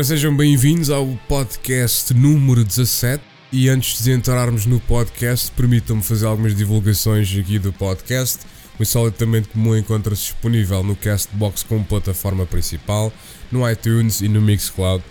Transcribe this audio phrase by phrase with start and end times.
[0.00, 3.22] Ora, sejam bem-vindos ao podcast número 17.
[3.52, 8.38] E antes de entrarmos no podcast, permitam-me fazer algumas divulgações aqui do podcast.
[8.78, 13.12] O Insolitamente Comum encontra-se disponível no Castbox como plataforma principal,
[13.52, 15.04] no iTunes e no Mixcloud.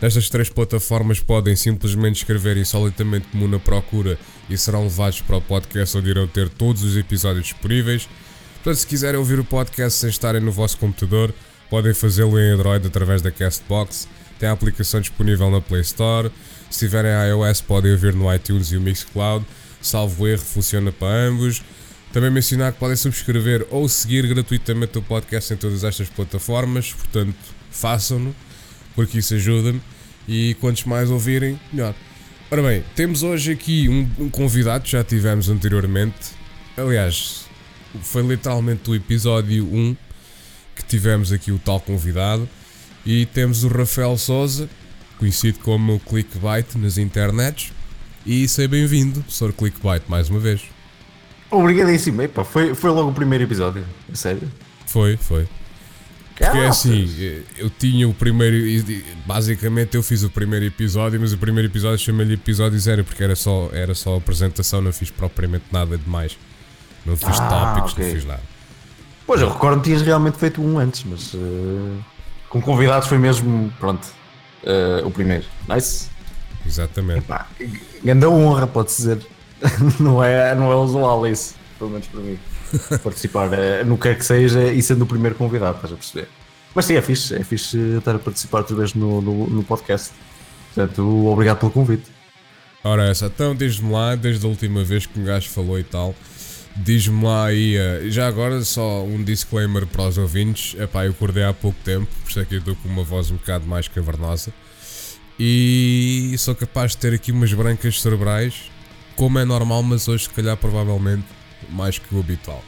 [0.00, 4.16] Nestas três plataformas podem simplesmente escrever Insolitamente Comum na procura
[4.48, 8.08] e serão levados para o podcast onde irão ter todos os episódios disponíveis.
[8.62, 11.34] Portanto, se quiserem ouvir o podcast sem estarem no vosso computador,
[11.68, 14.06] podem fazê-lo em Android através da Castbox.
[14.38, 16.30] Tem a aplicação disponível na Play Store.
[16.70, 19.44] Se tiverem iOS, podem ouvir no iTunes e o Mixcloud.
[19.80, 21.62] Salvo erro, funciona para ambos.
[22.12, 27.36] Também mencionar que podem subscrever ou seguir gratuitamente o podcast em todas estas plataformas, portanto,
[27.70, 28.34] façam-no,
[28.94, 29.82] porque isso ajuda-me.
[30.26, 31.94] E quantos mais ouvirem, melhor.
[32.50, 36.32] Ora bem, temos hoje aqui um, um convidado já tivemos anteriormente.
[36.76, 37.46] Aliás,
[38.02, 39.96] foi literalmente o episódio 1
[40.74, 42.48] que tivemos aqui o tal convidado.
[43.06, 44.68] E temos o Rafael Souza,
[45.18, 47.72] conhecido como Clickbait nas internets.
[48.24, 49.52] E seja bem-vindo, Sr.
[49.52, 50.62] Clickbait, mais uma vez.
[51.50, 52.20] Obrigadíssimo.
[52.22, 53.84] Epa, foi, foi logo o primeiro episódio.
[54.12, 54.50] É sério?
[54.86, 55.46] Foi, foi.
[56.36, 57.08] Porque é assim,
[57.56, 58.56] eu tinha o primeiro.
[59.24, 63.34] Basicamente eu fiz o primeiro episódio, mas o primeiro episódio chamei-lhe episódio zero, porque era
[63.34, 66.36] só, era só apresentação, não fiz propriamente nada demais.
[67.06, 68.04] Não fiz Ah, tópicos, ok.
[68.04, 68.42] não fiz nada.
[69.26, 71.98] Pois, eu recordo que tinhas realmente feito um antes, mas eh,
[72.60, 74.06] com convidados foi mesmo, pronto,
[74.64, 75.44] eh, o primeiro.
[75.68, 76.08] Nice.
[76.64, 77.22] Exatamente.
[77.22, 77.46] Pá,
[78.02, 79.26] grande honra, pode-se dizer.
[80.00, 82.38] não, é, não é usual isso, pelo menos para mim.
[83.02, 86.28] Participar eh, no que é que seja e sendo o primeiro convidado, estás a perceber?
[86.74, 90.12] Mas sim, é fixe, é fixe estar a participar outra vez no, no, no podcast.
[90.74, 92.10] Portanto, obrigado pelo convite.
[92.82, 96.14] Ora, essa, então diz-me lá, desde a última vez que um gajo falou e tal,
[96.76, 101.44] diz-me lá aí, eh, já agora só um disclaimer para os ouvintes, epá, eu acordei
[101.44, 103.88] há pouco tempo, por isso é que eu estou com uma voz um bocado mais
[103.88, 104.52] cavernosa,
[105.38, 108.70] e sou capaz de ter aqui umas brancas cerebrais,
[109.14, 111.24] como é normal, mas hoje se calhar provavelmente
[111.70, 112.62] mais que o habitual.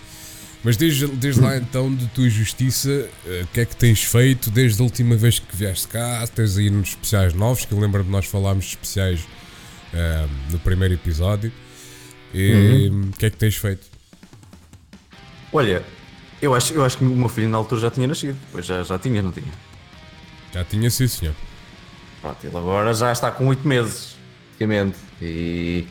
[0.64, 4.50] Mas diz, diz lá então de tua justiça, eh, o que é que tens feito
[4.50, 6.26] desde a última vez que vieste cá?
[6.34, 9.20] Tens aí uns especiais novos, que eu lembro de nós falámos de especiais
[9.92, 11.52] eh, no primeiro episódio.
[12.34, 13.87] E o que é que tens feito?
[15.52, 15.84] Olha,
[16.40, 18.38] eu acho, eu acho que o meu filho na altura já tinha nascido.
[18.52, 19.52] Pois já, já tinha, não tinha?
[20.52, 21.34] Já tinha sim, senhor.
[22.20, 24.16] Pronto, ele agora já está com 8 meses,
[24.58, 24.98] praticamente.
[25.22, 25.86] E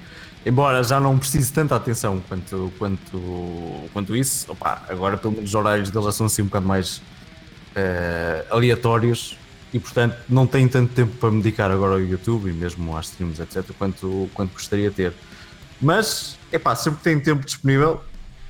[0.45, 5.55] embora já não precise tanta atenção quanto, quanto, quanto isso, opá, agora pelo menos os
[5.55, 7.01] horários dele já são assim um bocado mais
[7.75, 9.37] eh, aleatórios
[9.73, 13.07] e portanto não tem tanto tempo para me dedicar agora ao YouTube e mesmo às
[13.07, 15.13] streams, etc., quanto, quanto gostaria de ter.
[15.81, 18.01] Mas, epá, sempre que tenho tempo disponível,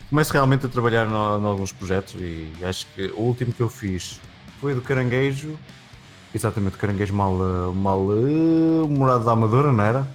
[0.09, 4.19] começo realmente a trabalhar em alguns projetos e acho que o último que eu fiz
[4.59, 5.57] foi do Caranguejo,
[6.34, 7.34] exatamente, o Caranguejo mal,
[7.73, 10.07] mal eh, morado da Amadora, não era?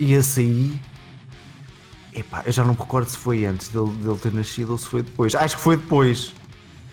[0.00, 0.80] E esse aí,
[2.14, 4.86] epá, eu já não me recordo se foi antes dele, dele ter nascido ou se
[4.86, 5.34] foi depois.
[5.34, 6.32] Acho que foi depois,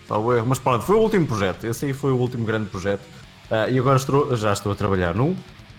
[0.06, 1.66] talvez, mas pronto, foi o último projeto.
[1.66, 3.02] Esse aí foi o último grande projeto.
[3.50, 5.36] Ah, e agora estou, já estou a trabalhar num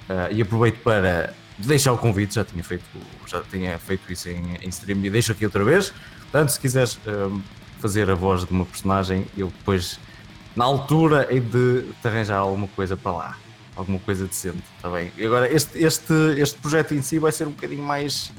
[0.10, 2.36] ah, e aproveito para deixar o convite.
[2.36, 2.84] Já tinha feito,
[3.26, 5.94] já tinha feito isso em, em stream e deixo aqui outra vez.
[6.22, 7.30] Portanto, se quiseres ah,
[7.80, 10.00] fazer a voz de uma personagem, eu depois,
[10.56, 13.38] na altura, hei de te arranjar alguma coisa para lá.
[13.76, 15.12] Alguma coisa decente, está bem?
[15.16, 18.32] E agora, este, este, este projeto em si vai ser um bocadinho mais,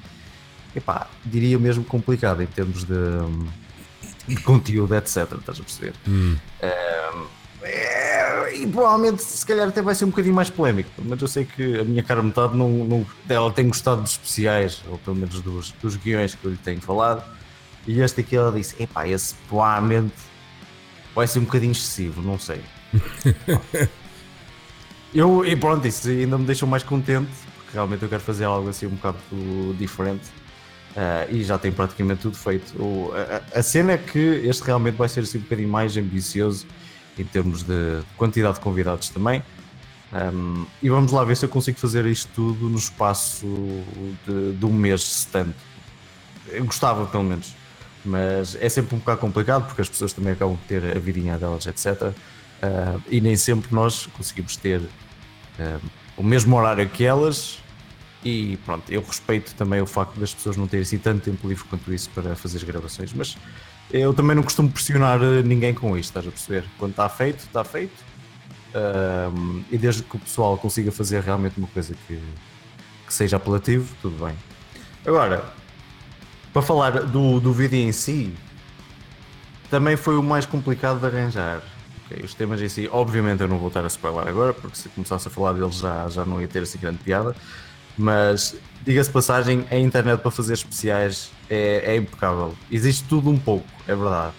[0.75, 2.95] epá, diria mesmo complicado em termos de,
[4.27, 5.17] de conteúdo, etc.
[5.39, 5.95] Estás a perceber?
[7.71, 10.91] É, e provavelmente, se calhar, até vai ser um bocadinho mais polémico.
[11.05, 14.83] Mas eu sei que a minha cara metade não, não, ela tem gostado dos especiais,
[14.89, 17.23] ou pelo menos dos, dos guiões que eu lhe tenho falado.
[17.87, 20.15] E este aqui ela disse: epá, esse provavelmente
[21.15, 22.61] vai ser um bocadinho excessivo, não sei.
[25.15, 28.69] eu, e pronto, isso ainda me deixou mais contente, porque realmente eu quero fazer algo
[28.69, 29.19] assim um bocado
[29.79, 30.25] diferente.
[30.97, 32.73] Ah, e já tem praticamente tudo feito.
[32.83, 35.97] O- a, a- a cena é que este realmente vai ser assim um bocadinho mais
[35.97, 36.67] ambicioso
[37.19, 39.43] em termos de quantidade de convidados também.
[40.13, 43.47] Um, e vamos lá ver se eu consigo fazer isto tudo no espaço
[44.27, 45.55] de, de um mês, se tanto.
[46.49, 47.55] Eu gostava, pelo menos.
[48.05, 51.37] Mas é sempre um bocado complicado porque as pessoas também acabam de ter a vidinha
[51.37, 52.03] delas, etc.
[52.03, 55.81] Uh, e nem sempre nós conseguimos ter uh,
[56.17, 57.59] o mesmo horário que elas
[58.25, 61.65] e pronto, eu respeito também o facto das pessoas não terem assim tanto tempo livre
[61.65, 63.37] quanto isso para fazer as gravações, mas
[63.91, 66.65] eu também não costumo pressionar ninguém com isto, estás a perceber?
[66.79, 68.09] Quando está feito, está feito.
[68.75, 72.21] Um, e desde que o pessoal consiga fazer realmente uma coisa que,
[73.07, 74.35] que seja apelativo, tudo bem.
[75.07, 75.45] Agora,
[76.53, 78.35] para falar do, do vídeo em si,
[79.71, 81.63] também foi o mais complicado de arranjar.
[82.07, 84.89] Okay, os temas em si, obviamente eu não vou estar a spoiler agora, porque se
[84.91, 87.35] começasse a falar deles já, já não ia ter assim grande piada.
[87.99, 88.55] Mas
[88.85, 92.55] diga-se passagem, a internet para fazer especiais é, é, impecável.
[92.71, 94.33] Existe tudo um pouco, é verdade.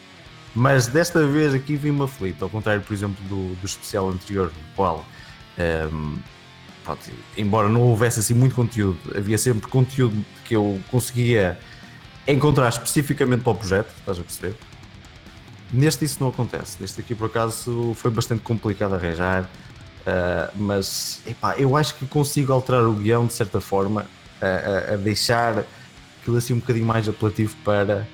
[0.56, 4.76] Mas desta vez aqui vi-me aflito, ao contrário, por exemplo, do, do especial anterior, no
[4.76, 5.06] qual,
[5.58, 6.18] um, ehm,
[6.84, 7.02] pronto,
[7.38, 11.60] embora não houvesse assim muito conteúdo, havia sempre conteúdo que eu conseguia
[12.28, 14.56] encontrar especificamente para o projeto, estás a perceber?
[15.72, 16.78] Neste isso não acontece.
[16.80, 19.48] Neste aqui por acaso foi bastante complicado arranjar,
[20.02, 24.06] uh, mas epá, eu acho que consigo alterar o guião de certa forma
[24.42, 25.66] a, a, a deixar
[26.22, 28.08] aquilo assim um bocadinho mais apelativo para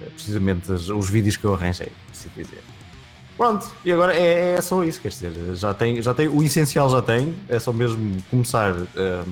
[0.00, 2.62] uh, precisamente os, os, vídeos que eu arranjei, se dizer.
[3.36, 6.88] Pronto, e agora é, é, só isso, quer dizer, já tem, já tem, o essencial
[6.88, 9.24] já tem, é só mesmo começar a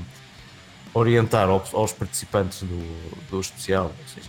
[0.92, 4.28] orientar aos, aos participantes do, do especial, ou seja,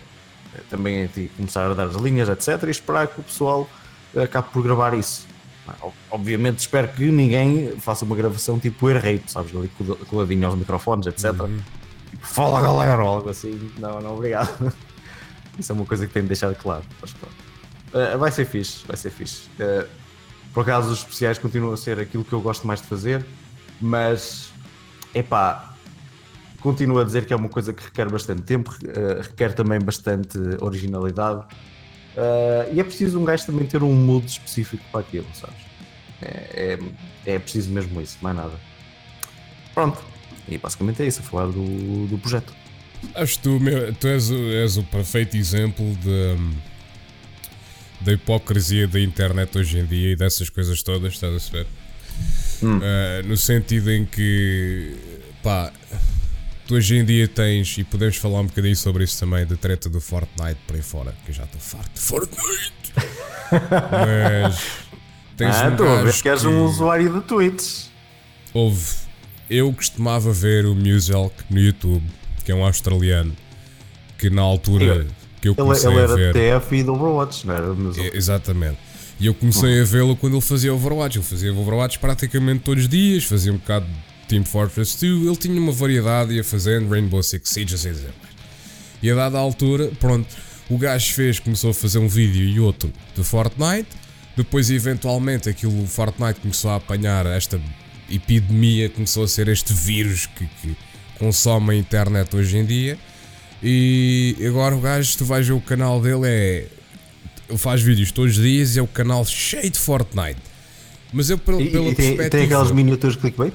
[0.70, 2.62] também a ti começar a dar as linhas, etc.
[2.66, 3.68] E esperar que o pessoal
[4.16, 5.26] acabe por gravar isso.
[6.10, 9.70] Obviamente espero que ninguém faça uma gravação tipo rate, sabes, ali
[10.08, 11.40] coladinho aos microfones, etc.
[11.40, 11.60] Uhum.
[12.10, 13.70] Tipo, fala galera, ou algo assim.
[13.78, 14.72] Não, não, obrigado.
[15.58, 16.84] Isso é uma coisa que tenho de deixar claro.
[17.00, 19.48] Mas, uh, vai ser fixe, vai ser fixe.
[19.58, 19.86] Uh,
[20.52, 23.24] por acaso os especiais continuam a ser aquilo que eu gosto mais de fazer,
[23.80, 24.50] mas
[25.14, 25.76] epá,
[26.66, 30.36] Continuo a dizer que é uma coisa que requer bastante tempo, uh, requer também bastante
[30.60, 31.44] originalidade.
[32.16, 35.56] Uh, e é preciso um gajo também ter um mood específico para aquilo, sabes?
[36.22, 36.78] É,
[37.26, 38.54] é, é preciso mesmo isso, mais nada.
[39.74, 40.02] Pronto.
[40.48, 42.54] E basicamente é isso, a falar do, do projeto.
[43.14, 46.36] Acho que tu, meu, tu és, és o perfeito exemplo de,
[48.00, 51.66] da hipocrisia da internet hoje em dia e dessas coisas todas, estás a saber?
[52.62, 52.78] Hum.
[52.78, 54.96] Uh, no sentido em que,
[55.42, 55.70] pá,
[56.66, 59.88] tu hoje em dia tens, e podemos falar um bocadinho sobre isso também, da treta
[59.88, 62.72] do Fortnite para aí fora, que eu já estou farto de Fortnite.
[64.42, 64.60] Mas
[65.36, 67.90] tens ah, um a ver que és um usuário de tweets.
[68.52, 69.06] Houve.
[69.48, 72.04] Eu costumava ver o Muselk no YouTube,
[72.44, 73.32] que é um australiano,
[74.18, 75.06] que na altura
[75.40, 76.36] que eu comecei ele, ele a ver.
[76.36, 77.66] Ele era TF e do Overwatch, não era?
[77.98, 78.78] É, exatamente.
[79.20, 81.18] E eu comecei a vê-lo quando ele fazia Overwatch.
[81.18, 83.86] Ele fazia Overwatch praticamente todos os dias, fazia um bocado
[84.28, 88.14] Team Fortress 2, ele tinha uma variedade, ia fazendo Rainbow Six Siege, assim dizer.
[89.02, 90.26] E a dada altura, pronto,
[90.68, 93.88] o gajo fez, começou a fazer um vídeo e outro de Fortnite,
[94.36, 97.60] depois eventualmente aquilo, o Fortnite começou a apanhar esta
[98.10, 100.76] epidemia, começou a ser este vírus que, que
[101.18, 102.98] consome a internet hoje em dia,
[103.62, 106.66] e agora o gajo, tu vais ver o canal dele, é.
[107.48, 110.40] Ele faz vídeos todos os dias e é o canal cheio de Fortnite.
[111.12, 113.54] Mas eu, pela, pela e, tem, tem aquelas miniaturas clickbait?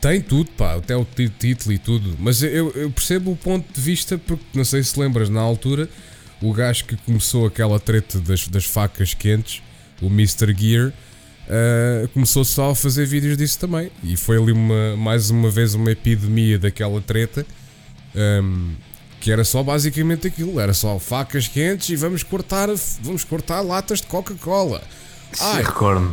[0.00, 2.16] Tem tudo, pá, até o título e tudo.
[2.18, 5.88] Mas eu, eu, percebo o ponto de vista, porque não sei se lembras, na altura,
[6.40, 9.60] o gajo que começou aquela treta das, das facas quentes,
[10.00, 10.54] o Mr.
[10.56, 13.90] Gear, uh, começou só a fazer vídeos disso também.
[14.04, 17.44] E foi ali uma, mais uma vez uma epidemia daquela treta.
[18.14, 18.74] Um,
[19.20, 22.68] que era só basicamente aquilo, era só facas quentes e vamos cortar,
[23.00, 24.82] vamos cortar latas de Coca-Cola.
[25.40, 25.62] Ai.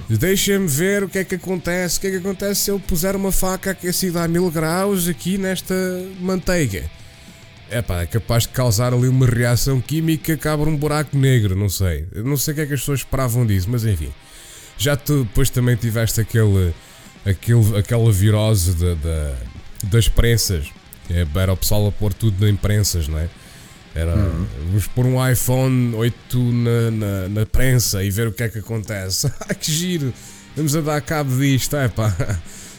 [0.09, 1.97] Deixa-me ver o que é que acontece.
[1.97, 5.37] O que é que acontece se eu puser uma faca aquecida a mil graus aqui
[5.37, 5.73] nesta
[6.19, 6.83] manteiga?
[7.69, 11.55] É pá, é capaz de causar ali uma reação química que abre um buraco negro,
[11.55, 12.05] não sei.
[12.13, 14.13] Eu não sei o que é que as pessoas esperavam disso, mas enfim.
[14.77, 16.73] Já tu depois também tiveste aquele,
[17.25, 20.67] aquele, aquela virose de, de, das prensas.
[21.09, 23.29] É, era o pessoal a pôr tudo em prensas, não é?
[23.95, 24.45] Era, uhum.
[24.67, 28.59] vamos pôr um iPhone 8 na, na, na, prensa e ver o que é que
[28.59, 29.31] acontece.
[29.47, 30.13] Ah, que giro!
[30.55, 32.13] Vamos a dar cabo disto, é pá.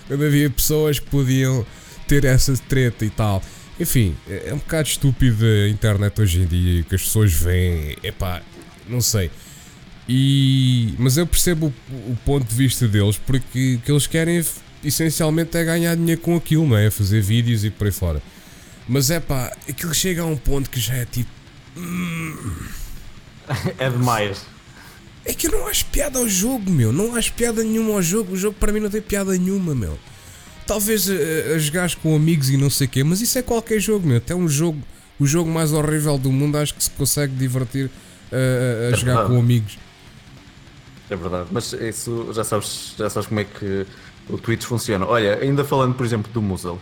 [0.06, 1.64] Quando havia pessoas que podiam
[2.06, 3.42] ter essa treta e tal.
[3.80, 7.96] Enfim, é, é um bocado estúpido a internet hoje em dia que as pessoas veem,
[8.02, 8.42] é pá,
[8.86, 9.30] não sei.
[10.08, 14.44] E, mas eu percebo o, o, ponto de vista deles porque o que eles querem
[14.84, 16.90] essencialmente é ganhar dinheiro com aquilo, não é?
[16.90, 18.22] Fazer vídeos e por aí fora.
[18.88, 21.30] Mas é pá, aquilo chega a um ponto que já é tipo.
[21.76, 22.36] Hum,
[23.78, 24.46] é demais.
[25.24, 26.92] É que eu não acho piada ao jogo, meu.
[26.92, 28.34] Não acho piada nenhuma ao jogo.
[28.34, 29.98] O jogo para mim não tem piada nenhuma, meu.
[30.66, 33.42] Talvez a, eh, a jogar com amigos e não sei o quê, mas isso é
[33.42, 34.18] qualquer jogo, meu.
[34.18, 34.80] Até um jogo,
[35.18, 39.38] o jogo mais horrível do mundo, acho que se consegue divertir uh, a jogar com
[39.38, 39.78] amigos.
[41.08, 43.86] É verdade, mas isso já sabes, já sabes como é que
[44.28, 45.06] o Twitch funciona.
[45.06, 46.80] Olha, ainda falando, por exemplo, do Muzel.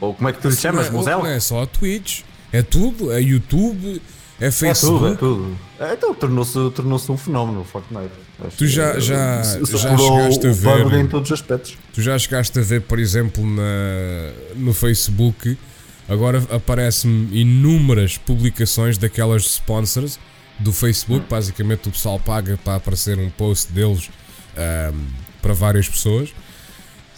[0.00, 0.90] Ou como é que tu lhe chamas?
[0.90, 1.10] não é?
[1.10, 2.20] Não é só a Twitch,
[2.52, 4.00] é tudo, é YouTube,
[4.40, 5.04] é Facebook.
[5.04, 5.58] É tudo, é tudo.
[5.80, 8.10] É, então tornou-se tornou um fenómeno o Fortnite.
[8.56, 10.92] Tu já, já, Se- já chegaste a ver.
[11.00, 11.76] em todos os aspectos.
[11.92, 15.58] Tu já chegaste a ver, por exemplo, na, no Facebook,
[16.08, 20.18] agora aparecem-me inúmeras publicações daquelas sponsors
[20.60, 21.26] do Facebook.
[21.28, 24.08] Basicamente, o pessoal paga para aparecer um post deles
[24.56, 24.94] ahm,
[25.42, 26.30] para várias pessoas.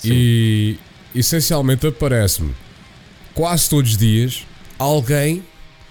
[0.04, 0.78] E
[1.14, 2.54] essencialmente aparece-me
[3.34, 4.46] quase todos os dias
[4.78, 5.44] alguém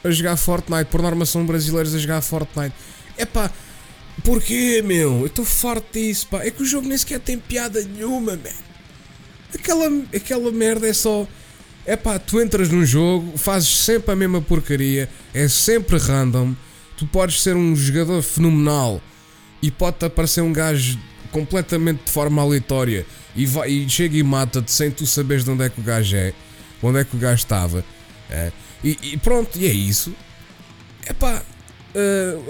[0.04, 0.86] a jogar Fortnite.
[0.86, 2.74] Por norma, são brasileiros a jogar Fortnite.
[3.18, 3.52] Epá,
[4.24, 5.20] porquê, meu?
[5.22, 6.44] Eu estou farto disso, pá.
[6.44, 8.50] É que o jogo nem sequer tem piada nenhuma, man.
[9.54, 11.28] Aquela, aquela merda é só.
[11.86, 16.54] É pá, tu entras num jogo, fazes sempre a mesma porcaria, é sempre random.
[16.98, 19.02] Tu podes ser um jogador fenomenal
[19.62, 21.00] e pode-te aparecer um gajo
[21.32, 23.06] completamente de forma aleatória
[23.36, 26.16] e, vai, e chega e mata-te sem tu saberes de onde é que o gajo
[26.16, 26.34] é,
[26.82, 27.84] onde é que o gajo estava.
[28.30, 28.52] é.
[28.84, 30.14] E, e pronto, e é isso.
[31.06, 31.44] É pá,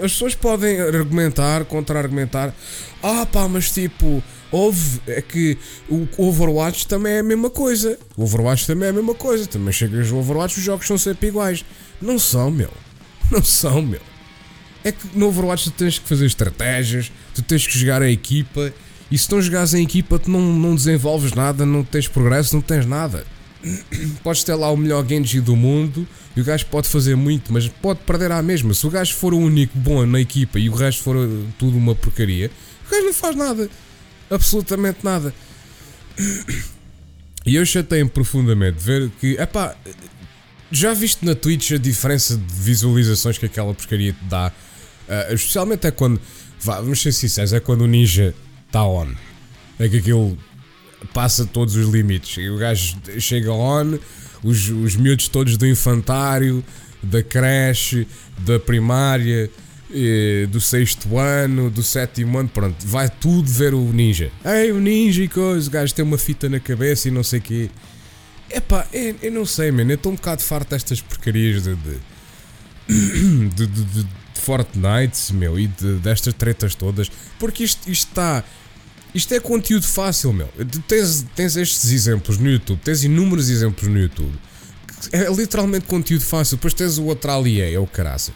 [0.02, 2.54] as pessoas podem argumentar, contra-argumentar.
[3.02, 5.00] Ah pá, mas tipo, houve.
[5.06, 5.56] É que
[5.88, 7.98] o Overwatch também é a mesma coisa.
[8.16, 9.46] O Overwatch também é a mesma coisa.
[9.46, 11.64] Também chegas no Overwatch, os jogos são sempre iguais.
[12.00, 12.70] Não são, meu.
[13.30, 14.00] Não são, meu.
[14.82, 18.72] É que no Overwatch tu tens que fazer estratégias, tu tens que jogar em equipa.
[19.10, 22.62] E se não jogares em equipa, tu não, não desenvolves nada, não tens progresso, não
[22.62, 23.26] tens nada.
[24.22, 27.68] Podes ter lá o melhor Genji do mundo e o gajo pode fazer muito, mas
[27.68, 28.72] pode perder à mesma.
[28.74, 31.76] Se o gajo for o único bom na equipa e o resto for uh, tudo
[31.76, 32.50] uma porcaria,
[32.86, 33.70] o gajo não faz nada.
[34.30, 35.34] Absolutamente nada.
[37.46, 39.74] E eu chatei-me profundamente ver que, epá,
[40.70, 44.52] já viste na Twitch a diferença de visualizações que aquela porcaria te dá?
[45.08, 46.20] Ah, especialmente é quando,
[46.60, 48.34] vá, vamos ser sinceros, é quando o ninja
[48.66, 49.08] está on.
[49.78, 50.38] É que aquilo
[51.12, 52.36] passa todos os limites.
[52.38, 53.98] E o gajo chega on,
[54.42, 56.64] os, os miúdos todos do infantário,
[57.02, 58.06] da creche,
[58.38, 59.50] da primária,
[60.50, 64.30] do sexto ano, do sétimo ano, pronto, vai tudo ver o ninja.
[64.44, 67.40] Ei, o ninja e coisa, o gajo tem uma fita na cabeça e não sei
[67.40, 67.70] o quê.
[68.48, 73.48] Epá, eu, eu não sei, mano, eu estou um bocado farto destas porcarias de, de,
[73.54, 74.06] de, de, de
[74.40, 78.44] Fortnite, meu, e de, destas tretas todas, porque isto está.
[79.14, 80.48] Isto é conteúdo fácil, meu.
[80.86, 84.32] Tens, tens estes exemplos no YouTube, tens inúmeros exemplos no YouTube.
[85.10, 86.56] É literalmente conteúdo fácil.
[86.56, 88.34] Depois tens o outro ali, é, é o caraças.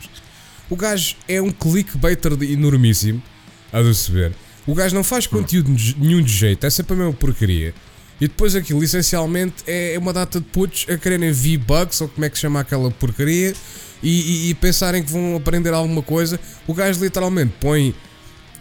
[0.68, 3.22] O gajo é um clickbaiter enormíssimo,
[3.72, 4.32] a ver.
[4.66, 7.74] O gajo não faz conteúdo nenhum de jeito, é sempre a mesma porcaria.
[8.20, 12.30] E depois aquilo, essencialmente, é uma data de putos a quererem V-Bucks, ou como é
[12.30, 13.52] que se chama aquela porcaria,
[14.02, 16.40] e, e- e pensarem que vão aprender alguma coisa.
[16.66, 17.94] O gajo literalmente põe,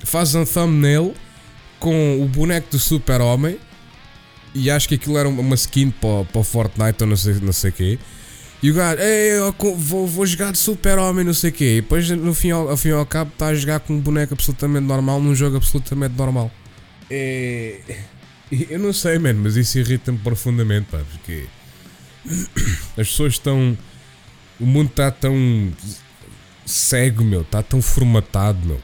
[0.03, 1.13] faz um thumbnail
[1.84, 3.60] com o boneco do super-homem,
[4.56, 7.52] e acho que aquilo era uma skin para, para o Fortnite ou não sei, não
[7.52, 8.00] sei quê.
[8.62, 9.32] E o gajo, Ei,
[9.75, 11.78] vou, vou jogar de super-homem, não sei o quê.
[11.78, 14.00] E depois, no fim, ao, ao fim e ao cabo, está a jogar com um
[14.00, 16.50] boneco absolutamente normal, num jogo absolutamente normal.
[17.12, 17.82] É...
[18.50, 21.46] Eu não sei, mano, mas isso irrita-me profundamente, pá, porque
[22.98, 23.78] as pessoas estão.
[24.58, 25.74] O mundo está tão
[26.66, 28.80] cego, meu, está tão formatado, meu.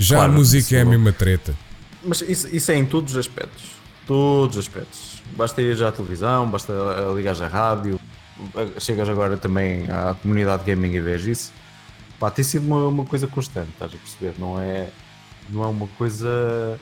[0.00, 1.65] Já Claro, a música é a é mesma treta.
[2.06, 3.64] Mas isso, isso é em todos os aspectos.
[4.06, 5.22] Todos os aspectos.
[5.36, 6.72] Basta ir já à televisão, basta
[7.14, 7.98] ligar à rádio,
[8.78, 11.52] chegas agora também à comunidade gaming e vês isso.
[12.18, 14.34] Pá, tem sido uma, uma coisa constante, estás a perceber?
[14.38, 14.88] Não é,
[15.50, 16.78] não é uma coisa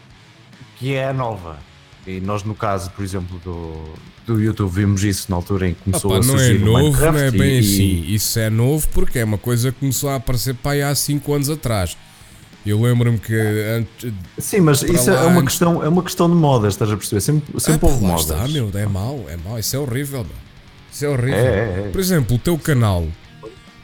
[0.77, 1.59] que é nova.
[2.07, 3.95] E nós, no caso, por exemplo, do,
[4.27, 6.69] do YouTube, vimos isso na altura em que começou Opa, a não é surgir novo,
[6.69, 8.05] não é Minecraft bem e- assim.
[8.15, 11.49] Isso é novo porque é uma coisa que começou a aparecer aí há 5 anos
[11.49, 11.97] atrás.
[12.67, 14.13] Eu lembro-me que antes.
[14.39, 17.21] Sim, mas isso é uma, antes- questão, é uma questão de modas, estás a perceber?
[17.21, 18.23] Sempre, sempre Ah, houve modas.
[18.23, 20.33] está, meu, é mau, é mau, isso é horrível, meu.
[20.91, 21.35] Isso é horrível.
[21.35, 21.91] É, é, é.
[21.93, 23.07] Por exemplo, o teu canal,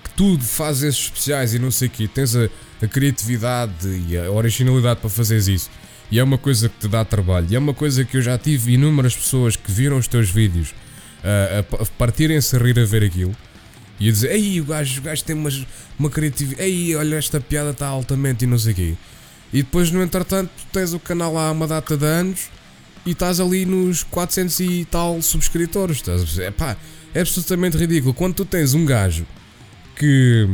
[0.05, 2.49] que tu fazes esses especiais e não sei o quê, tens a,
[2.83, 5.71] a criatividade e a originalidade para fazeres isso,
[6.11, 8.39] e é uma coisa que te dá trabalho, e é uma coisa que eu já
[8.39, 10.75] tive inúmeras pessoas que viram os teus vídeos
[11.23, 13.37] ah, a, a partirem-se a rir a ver aquilo.
[14.01, 15.65] E a dizer, ei, o gajo, o gajo tem umas,
[15.99, 18.95] uma criatividade, ei, olha, esta piada está altamente e não sei quê.
[19.53, 22.49] E depois, no entretanto, tens o canal há uma data de anos
[23.05, 25.99] e estás ali nos 400 e tal subscritores.
[25.99, 26.49] Estás a perceber?
[26.49, 26.77] Epá,
[27.15, 28.15] é absolutamente ridículo.
[28.15, 29.27] Quando tu tens um gajo
[29.97, 30.49] que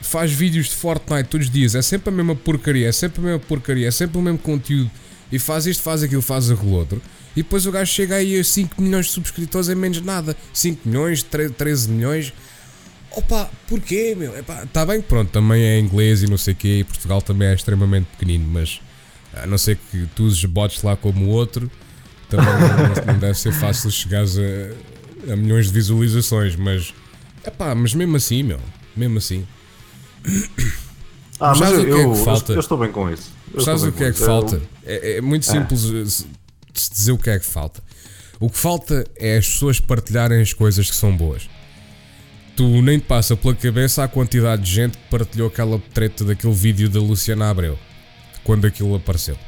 [0.00, 3.24] faz vídeos de Fortnite todos os dias, é sempre a mesma porcaria, é sempre a
[3.24, 4.90] mesma porcaria, é sempre o mesmo conteúdo
[5.30, 7.00] e faz isto, faz aquilo, faz aquilo outro.
[7.36, 10.36] E depois o gajo chega aí a 5 milhões de subscritores em menos nada.
[10.52, 12.32] 5 milhões, tre- 13 milhões.
[13.18, 14.32] Opa, porquê, meu?
[14.38, 17.48] Está bem que pronto, também é inglês e não sei o quê, e Portugal também
[17.48, 18.80] é extremamente pequenino, mas
[19.34, 21.70] A não ser que tu uses bots lá como o outro,
[22.28, 26.94] também não, não deve ser fácil chegares a, a milhões de visualizações, mas.
[27.46, 28.60] Epá, mas mesmo assim, meu.
[28.96, 29.46] Mesmo assim.
[31.40, 32.52] Ah, mas eu, o que é que eu- falta?
[32.52, 33.30] eu estou bem com isso.
[33.54, 34.24] Eu Sabes o que é que isso.
[34.26, 34.56] falta?
[34.56, 36.24] Eu- É, é muito simples se-
[36.72, 37.82] de se dizer o que é que falta.
[38.40, 41.48] O que falta é as pessoas partilharem as coisas que são boas.
[42.58, 46.52] Tu nem te passa pela cabeça a quantidade de gente que partilhou aquela treta daquele
[46.52, 47.78] vídeo da Luciana Abreu
[48.42, 49.38] quando aquilo apareceu.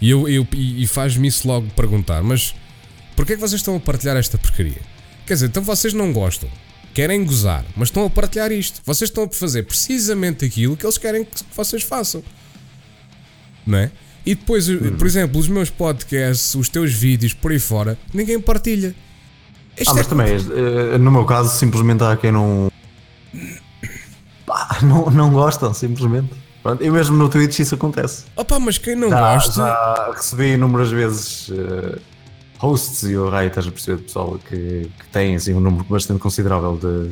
[0.00, 2.54] E, eu, eu- e, faz-me isso logo perguntar: mas
[3.16, 4.80] porquê é que vocês estão a partilhar esta porcaria?
[5.26, 6.48] Quer dizer, então vocês não gostam,
[6.94, 8.80] querem gozar, mas estão a partilhar isto.
[8.84, 12.22] Vocês estão a fazer precisamente aquilo que eles querem que vocês façam
[13.66, 13.90] não é?
[14.24, 18.94] E depois, por exemplo, os meus podcasts, os teus vídeos por aí fora, ninguém partilha.
[19.78, 22.70] Ah, é mas também, eh, no meu caso, simplesmente há quem não.
[24.46, 26.30] Pá, não, não gostam, simplesmente.
[26.62, 28.24] Pronto, e mesmo no Twitch isso acontece.
[28.36, 29.52] Opa, mas quem não Já, gosta.
[29.54, 31.98] já recebi inúmeras vezes eh,
[32.58, 36.20] hosts e o Rai, estás a perceber, pessoal que, que tem assim, um número bastante
[36.20, 37.10] considerável de,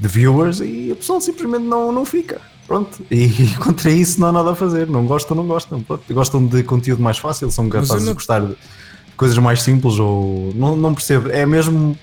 [0.00, 2.40] de viewers e a pessoa simplesmente não, não fica.
[2.66, 3.28] Pronto, e,
[3.62, 4.86] contra isso não há nada a fazer.
[4.86, 5.82] Não gostam, não gostam.
[5.82, 8.54] Pronto, gostam de conteúdo mais fácil, são eu capazes não- de gostar de
[9.16, 10.52] coisas mais simples ou.
[10.54, 11.30] Não, não percebo.
[11.30, 11.96] É mesmo.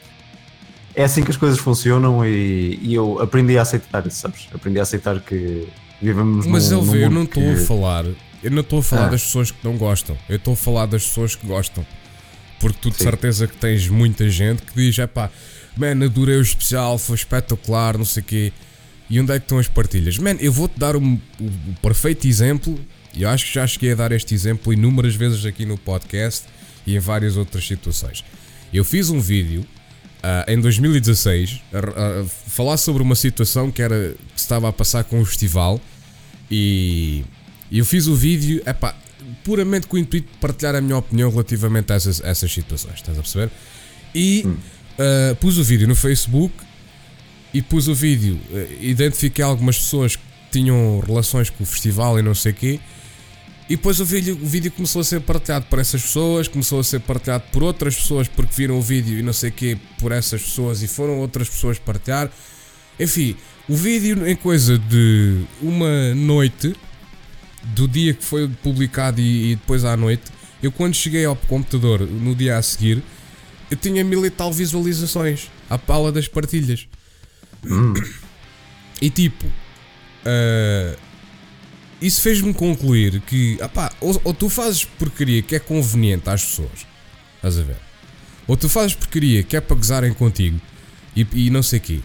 [0.96, 4.48] É assim que as coisas funcionam e, e eu aprendi a aceitar isso, sabes?
[4.54, 5.68] Aprendi a aceitar que
[6.02, 8.06] vivemos Mas num, vê, eu não estou que- a falar.
[8.42, 9.10] Eu não estou a falar Ah.
[9.10, 10.18] das pessoas que não gostam.
[10.28, 11.86] Eu estou a falar das pessoas que gostam.
[12.60, 13.04] Porque tu de Sim.
[13.06, 15.30] certeza que tens muita gente que diz: é pá,
[15.78, 18.54] man, adorei o especial, foi espetacular, não sei o quê.
[19.10, 20.18] E onde é que estão as partilhas?
[20.18, 22.78] Man, eu vou-te dar um- o, o perfeito exemplo.
[23.14, 26.46] E eu acho que já cheguei a dar este exemplo inúmeras vezes aqui no podcast
[26.90, 28.24] e em várias outras situações.
[28.74, 29.66] Eu fiz um vídeo
[30.24, 35.04] ah, em 2016 a, a falar sobre uma situação que era que estava a passar
[35.04, 35.80] com o festival
[36.50, 37.24] e
[37.72, 38.96] eu fiz o vídeo epá,
[39.44, 42.96] puramente com o intuito de partilhar a minha opinião relativamente a essas, a essas situações,
[42.96, 43.52] estás a perceber?
[44.14, 44.46] E
[44.98, 46.54] ah, pus o vídeo no Facebook
[47.54, 52.22] e pus o vídeo, ah, identifiquei algumas pessoas que tinham relações com o festival e
[52.22, 52.80] não sei o quê.
[53.70, 56.84] E depois o vídeo, o vídeo começou a ser partilhado por essas pessoas, começou a
[56.84, 60.12] ser partilhado por outras pessoas porque viram o vídeo e não sei o quê por
[60.12, 62.32] essas pessoas e foram outras pessoas partilhar.
[63.00, 63.36] Enfim,
[63.68, 66.76] o vídeo em coisa de uma noite,
[67.76, 70.24] do dia que foi publicado e, e depois à noite,
[70.64, 73.04] eu quando cheguei ao computador no dia a seguir,
[73.70, 76.88] eu tinha mil e tal visualizações à pala das partilhas.
[79.00, 79.46] E tipo,
[80.26, 80.98] ah,
[82.02, 86.86] isso fez-me concluir que, apá, ou, ou tu fazes porcaria que é conveniente às pessoas,
[87.36, 87.78] estás a ver?
[88.48, 90.60] Ou tu fazes porcaria que é para gozarem contigo
[91.16, 92.00] e, e não sei quê.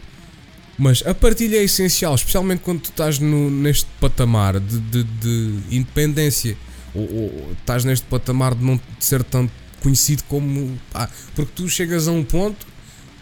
[0.76, 5.60] Mas a partilha é essencial, especialmente quando tu estás no- neste patamar de, de- de
[5.70, 6.56] independência.
[6.94, 9.48] Ou, ou estás neste patamar de não ser tão
[9.80, 10.76] conhecido como.
[10.92, 12.66] pá, porque tu chegas a um ponto,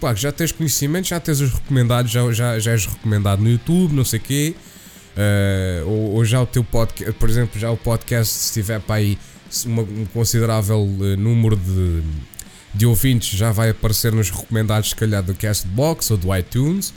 [0.00, 3.92] pá, já tens conhecimento, já tens os recomendados, já, já, já és recomendado no YouTube,
[3.94, 4.54] não sei o quê.
[5.16, 8.96] Eh, ou, ou já o teu podcast, por exemplo, já o podcast, se tiver para
[8.96, 9.18] aí
[9.66, 12.02] uma- um considerável eh, número de,
[12.74, 16.92] de ouvintes, já vai aparecer nos recomendados, se calhar, do Castbox ou do iTunes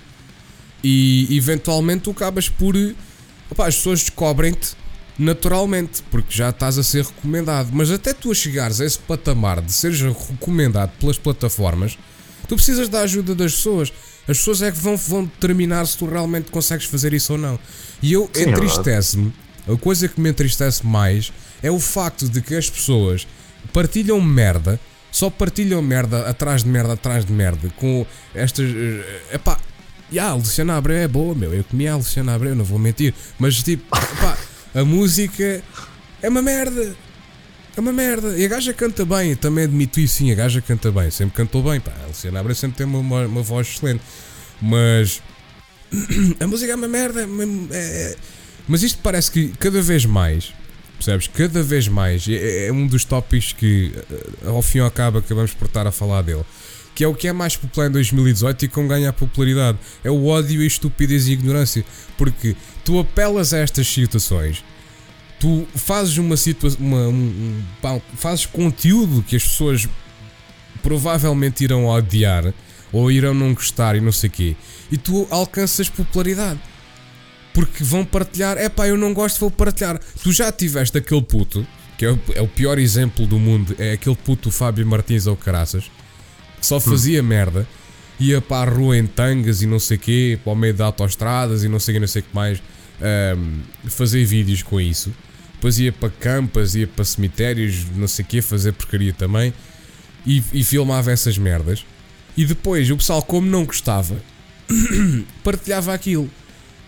[0.84, 2.75] e eventualmente tu acabas por.
[3.49, 4.75] opá, as pessoas descobrem-te
[5.17, 7.69] naturalmente, porque já estás a ser recomendado.
[7.71, 11.97] Mas até tu a chegares a esse patamar de seres recomendado pelas plataformas,
[12.47, 13.91] tu precisas da ajuda das pessoas.
[14.27, 17.60] As pessoas é que vão, vão determinar se tu realmente consegues fazer isso ou não.
[18.01, 19.34] E eu é entristece-me,
[19.71, 21.31] a coisa que me entristece mais
[21.62, 23.27] é o facto de que as pessoas
[23.71, 24.79] partilham merda,
[25.12, 28.65] só partilham merda atrás de merda atrás de merda, com estas.
[28.69, 29.60] eh, Epá,
[30.12, 31.51] Ya, a Luciana Abreu é boa, meu.
[31.53, 33.13] Eu comi a Luciana Abreu, não vou mentir.
[33.39, 34.38] Mas tipo, pá,
[34.75, 35.63] a música
[36.21, 36.95] é uma merda.
[37.77, 38.38] É uma merda.
[38.38, 40.31] E a gaja canta bem, também admito isso, sim.
[40.31, 41.79] A gaja canta bem, sempre cantou bem.
[41.79, 44.01] Pá, a Luciana Abreu sempre tem uma, uma, uma voz excelente.
[44.61, 45.21] Mas
[46.39, 47.21] a música é uma merda.
[47.21, 48.15] é uma- é-
[48.67, 50.53] Mas isto parece que cada vez mais,
[50.97, 51.27] percebes?
[51.27, 55.17] Cada vez mais é, é um dos tópicos que eh, ao fim e ao cabo
[55.17, 56.43] acabamos por estar a falar dele.
[56.95, 59.77] Que é o que é mais popular em 2018 e com ganha a popularidade.
[60.01, 61.83] É o ódio e estupidez e ignorância.
[62.17, 64.63] Porque tu apelas a estas situações,
[65.39, 66.80] tu fazes uma situação.
[66.86, 69.88] Uma, um- um- fazes conteúdo que as pessoas
[70.82, 72.54] provavelmente irão odiar
[72.91, 74.56] ou irão não gostar e não sei quê.
[74.91, 76.60] E tu alcanças popularidade.
[77.54, 80.00] Porque vão partilhar, é pá, eu não gosto, vou partilhar.
[80.21, 81.65] Tu já tiveste aquele puto,
[81.98, 85.38] que é o, é o pior exemplo do mundo, é aquele puto Fábio Martins ou
[85.38, 85.86] Caraças,
[86.60, 87.65] que só fazia merda,
[88.19, 91.63] ia para a rua em tangas e não sei quê, para o meio de autoestradas
[91.63, 92.62] e não sei quê, não sei o que mais,
[93.01, 95.13] ahm, fazer vídeos com isso.
[95.53, 99.53] depois ia para campas, ia para cemitérios, não sei o que, fazer porcaria também,
[100.25, 101.86] e, e filmava essas merdas.
[102.38, 104.15] E depois o pessoal, como não gostava,
[105.43, 106.29] partilhava aquilo.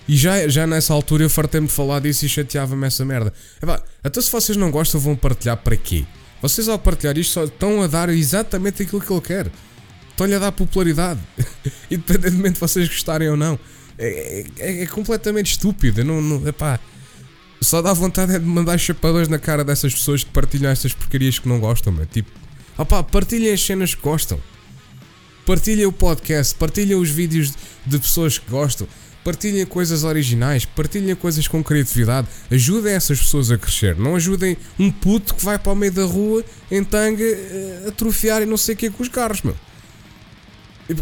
[0.07, 3.33] E já, já nessa altura eu fartei-me de falar disso e chateava-me essa merda.
[3.61, 6.05] Epá, até se vocês não gostam, vão partilhar para quê?
[6.41, 9.51] Vocês ao partilhar isto só estão a dar exatamente aquilo que ele quer.
[10.09, 11.19] Estão-lhe a dar popularidade.
[11.91, 13.59] Independentemente de vocês gostarem ou não.
[13.97, 16.03] É, é, é completamente estúpido.
[16.03, 16.79] Não, não, epá,
[17.61, 21.39] só dá vontade é de mandar chapadões na cara dessas pessoas que partilham estas porcarias
[21.39, 22.07] que não gostam, mano.
[22.11, 22.31] Tipo,
[22.77, 24.39] opá, partilhem as cenas que gostam.
[25.45, 27.53] Partilhem o podcast, partilhem os vídeos
[27.85, 28.87] de pessoas que gostam
[29.27, 34.89] partilhem coisas originais, partilhem coisas com criatividade, ajudem essas pessoas a crescer, não ajudem um
[34.89, 38.55] puto que vai para o meio da rua em tanga eh, a trofiar e não
[38.55, 39.53] sei o que com os carros, meu.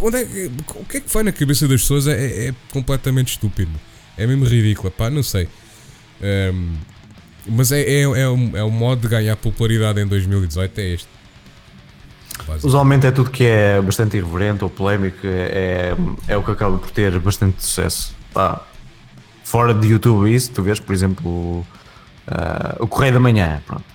[0.01, 3.33] Onde é, o que é que foi na cabeça das pessoas é, é, é completamente
[3.33, 3.71] estúpido.
[4.17, 5.47] É mesmo ridículo, pá, não sei.
[6.21, 6.73] Um,
[7.47, 11.07] mas é, é, é, o, é o modo de ganhar popularidade em 2018, é este.
[12.63, 15.95] Usualmente é tudo que é bastante irreverente ou polémico, é,
[16.27, 18.15] é o que acaba por ter bastante sucesso.
[18.33, 18.61] Pá,
[19.43, 21.65] fora de YouTube, isso, tu vês, por exemplo, uh,
[22.79, 23.61] o Correio da Manhã.
[23.65, 23.94] Pronto.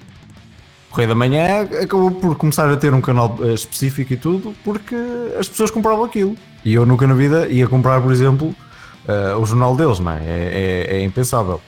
[0.90, 4.96] Correio da Manhã acabou por começar a ter um canal eh, específico e tudo porque
[5.38, 6.36] as pessoas compravam aquilo.
[6.64, 10.18] E eu nunca na vida ia comprar, por exemplo, uh, o jornal deles, não é?
[10.18, 11.60] É, é, é impensável.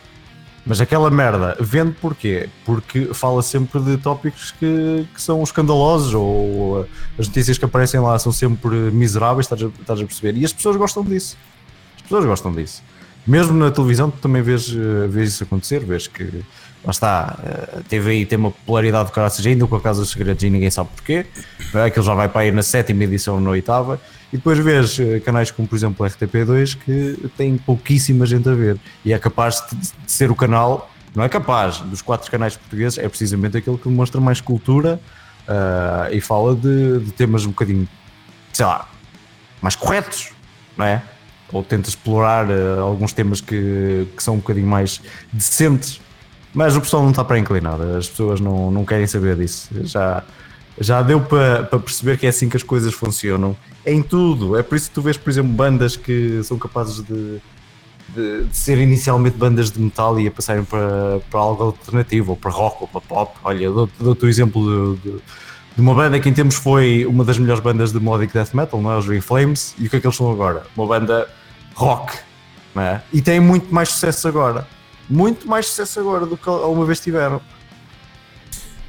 [0.66, 2.48] Mas aquela merda vende porquê?
[2.64, 6.86] Porque fala sempre de tópicos que, que são escandalosos ou
[7.18, 10.38] as notícias que aparecem lá são sempre miseráveis, estás a, estás a perceber?
[10.38, 11.36] E as pessoas gostam disso.
[11.96, 12.82] As pessoas gostam disso.
[13.26, 16.44] Mesmo na televisão, tu também vês, eh, vês isso acontecer, vês que
[16.84, 20.42] lá está, eh, TV tem uma popularidade do caraças ainda com a Casa dos Segredos
[20.42, 21.26] e ninguém sabe porquê.
[21.74, 24.00] Aquilo já vai para ir na sétima edição, na oitava.
[24.32, 28.54] E depois vês eh, canais como, por exemplo, o RTP2 que tem pouquíssima gente a
[28.54, 28.78] ver.
[29.04, 33.08] E é capaz de ser o canal, não é capaz, dos quatro canais portugueses, é
[33.08, 34.98] precisamente aquele que demonstra mais cultura
[35.46, 37.86] uh, e fala de, de, temas um bocadinho,
[38.52, 38.88] sei lá,
[39.60, 40.30] mais corretos,
[40.76, 41.02] não é?
[41.52, 46.00] Ou tenta explorar uh, alguns temas que, que são um bocadinho mais decentes.
[46.54, 49.68] Mas o pessoal não está para inclinado, as pessoas não, não querem saber disso.
[49.84, 50.22] Já,
[50.78, 54.56] já deu para, para perceber que é assim que as coisas funcionam em tudo.
[54.56, 57.40] É por isso que tu vês, por exemplo, bandas que são capazes de,
[58.14, 62.36] de, de ser inicialmente bandas de metal e a passarem para, para algo alternativo, ou
[62.36, 63.34] para rock, ou para pop.
[63.44, 67.38] Olha, dou-te dou o exemplo de, de, uma banda que em tempos foi uma das
[67.38, 68.98] melhores bandas de melodic death metal, não é?
[68.98, 70.64] Os Flames, e o que é que eles são agora?
[70.76, 71.26] Uma banda
[71.74, 72.18] rock,
[72.76, 73.00] é?
[73.10, 74.66] E tem muito mais sucesso agora.
[75.12, 77.38] Muito mais sucesso agora do que alguma vez tiveram.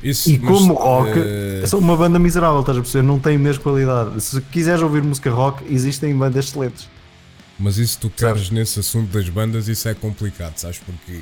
[0.01, 1.67] Isso, e como rock, uh...
[1.67, 3.03] são uma banda miserável, estás a perceber?
[3.03, 4.21] Não tem mesmo qualidade.
[4.21, 6.87] Se quiseres ouvir música rock, existem bandas excelentes.
[7.59, 10.79] Mas isso tu queres nesse assunto das bandas, isso é complicado, sabes?
[10.79, 11.21] Porque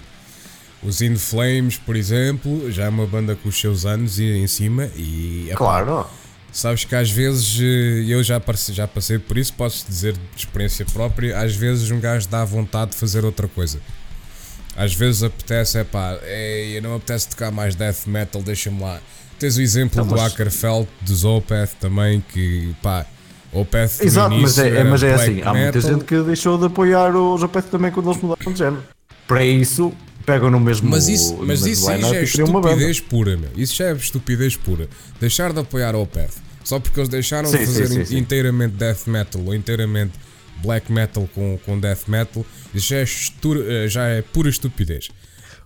[0.83, 4.87] os In Flames, por exemplo, já é uma banda com os seus anos em cima
[4.95, 5.47] e.
[5.49, 6.05] É claro.
[6.51, 10.19] sabes que às vezes eh, eu já passei, já passei por isso, posso dizer de
[10.35, 13.79] experiência própria, às vezes um gajo dá vontade de fazer outra coisa.
[14.75, 18.99] Às vezes apetece, é pá, é, não apetece tocar mais death metal, deixa-me lá.
[19.37, 23.05] Tens o exemplo então, do Ackerfeld, do Zopeth também, que pá,
[23.51, 27.15] Opeth Exato, mas é, é mas é assim, há muita gente que deixou de apoiar
[27.15, 28.83] o Zopeth também quando eles mudaram de género.
[29.27, 29.91] Para isso,
[30.25, 33.49] pegam no mesmo Mas isso, mas isso já é estupidez pura, meu.
[33.57, 34.87] Isso já é estupidez pura.
[35.19, 38.75] Deixar de apoiar o Opeth só porque eles deixaram sim, de fazer sim, sim, inteiramente
[38.75, 40.13] death metal ou inteiramente
[40.61, 45.09] black metal com, com death metal, já é, eh, já é pura estupidez.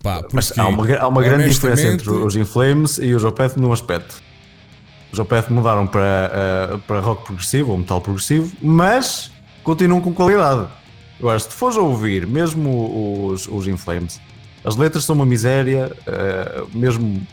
[0.02, 3.74] Pá, Mas há uma, há uma grande diferença entre os Inflames e os Opeth num
[3.74, 4.22] aspecto.
[5.12, 9.32] Os Opeth mudaram para, uh, para rock progressivo ou metal progressivo, mas
[9.64, 10.68] continuam com qualidade.
[11.20, 14.20] Agora, se fores a ouvir, mesmo os, os Inflames,
[14.64, 17.26] as letras são uma miséria, uh, mesmo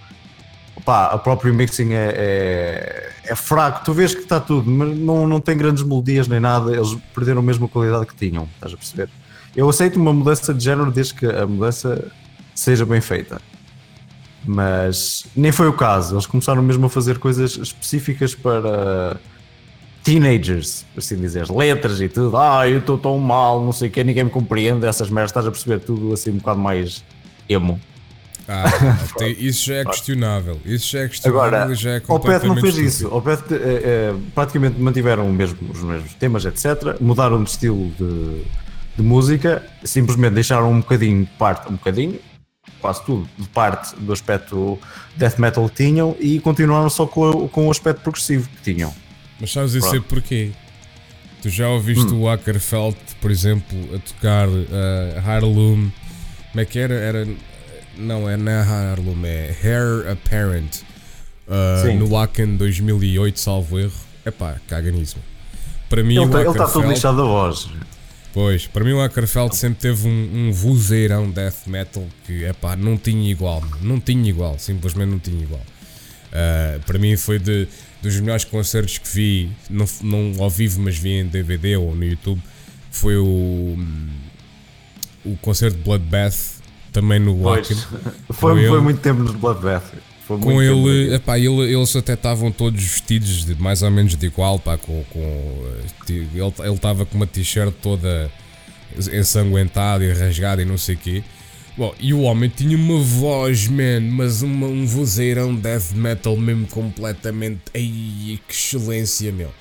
[0.84, 5.28] Pá, a própria mixing é, é, é, fraco, tu vês que está tudo, mas não,
[5.28, 8.76] não tem grandes melodias nem nada, eles perderam a mesma qualidade que tinham, estás a
[8.76, 9.08] perceber?
[9.54, 12.10] Eu aceito uma mudança de género desde que a mudança
[12.54, 13.40] seja bem feita.
[14.44, 19.20] Mas nem foi o caso, eles começaram mesmo a fazer coisas específicas para
[20.02, 22.36] teenagers, assim dizer, letras e tudo.
[22.36, 25.46] Ah, eu estou tão mal, não sei o que, ninguém me compreende, essas merdas, estás
[25.46, 27.04] a perceber tudo assim um bocado mais
[27.48, 27.80] emo.
[28.48, 28.64] Ah,
[29.38, 30.60] isso já é questionável.
[30.64, 33.08] Isso já é questionável Agora, já é o PET não fez isso.
[33.08, 37.00] O PET é, é, praticamente mantiveram mesmo, os mesmos temas, etc.
[37.00, 38.42] Mudaram de estilo de,
[38.96, 42.18] de, música, simplesmente deixaram um bocadinho de parte, um bocadinho,
[42.80, 44.78] quase tudo, de parte do aspecto
[45.16, 48.92] death metal que tinham e continuaram só com, o, com o aspecto progressivo que tinham.
[49.40, 50.50] Mas sabes isso é porquê?
[51.42, 52.22] Tu já ouviste hum.
[52.22, 55.92] o Ackerfeld, por exemplo, a tocar uh, Harlem?
[56.52, 56.94] Como é que era?
[56.94, 57.26] Era
[57.96, 60.82] Não, é na Harlem, é Hair Apparent.
[61.46, 63.92] Uh, no Wacken 2008, salvo erro.
[64.24, 65.16] Epá, caga nisso.
[65.88, 67.68] Para mim, ele está todo lixado a voz.
[68.32, 72.96] Pois, para mim o Ackerfeld sempre teve um, um vozeirão death metal que, epá, não
[72.96, 73.62] tinha igual.
[73.82, 75.60] Não tinha igual, simplesmente não tinha igual.
[75.60, 77.68] Uh, para mim foi de,
[78.00, 82.04] dos melhores concertos que vi, não, não ao vivo, mas vi em DVD ou no
[82.04, 82.42] YouTube.
[82.90, 83.76] Foi o,
[85.26, 86.61] o concerto de Bloodbath,
[86.92, 87.76] também no Wacken.
[88.30, 89.92] Foi, foi muito tempo no Bloodbath.
[90.26, 94.58] Com ele, epá, ele, eles até estavam todos vestidos de, mais ou menos de igual,
[94.58, 95.64] pá, com, com,
[96.08, 96.24] eh,
[96.64, 98.30] ele estava com uma t-shirt toda
[99.12, 101.24] ensanguentada e rasgada e não sei o quê.
[101.76, 106.66] Bom, e o homem tinha uma voz, man, mas uma, um vozeirão death metal mesmo
[106.66, 107.60] completamente.
[107.74, 109.52] Ai, que excelência, meu!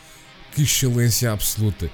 [0.54, 1.90] Que excelência absoluta!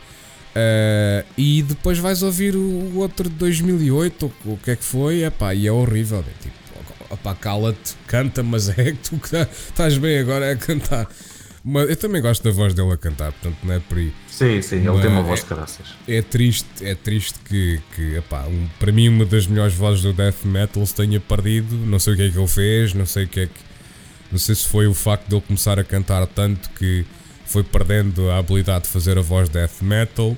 [0.57, 5.23] Uh, e depois vais ouvir o, outro de 2008, o, o que é que foi,
[5.23, 6.33] epá, e é horrível, né?
[6.41, 6.55] tipo,
[7.11, 11.07] opá, cala-te, canta, mas é que tu tá, estás bem agora é a cantar.
[11.63, 14.11] Mas eu também gosto da voz dele a cantar, portanto não é por aí.
[14.29, 15.87] Sim, sim, ele tem uma voz é, de caraças.
[16.07, 20.13] É triste, é triste que, que epá, um, para mim, uma das melhores vozes do
[20.13, 21.75] death metal se tenha perdido.
[21.75, 23.67] Não sei o que é que ele fez, não sei o que é que.
[24.31, 27.05] Não sei se foi o facto de ele começar a cantar tanto que
[27.45, 30.37] foi perdendo a habilidade de fazer a voz death metal.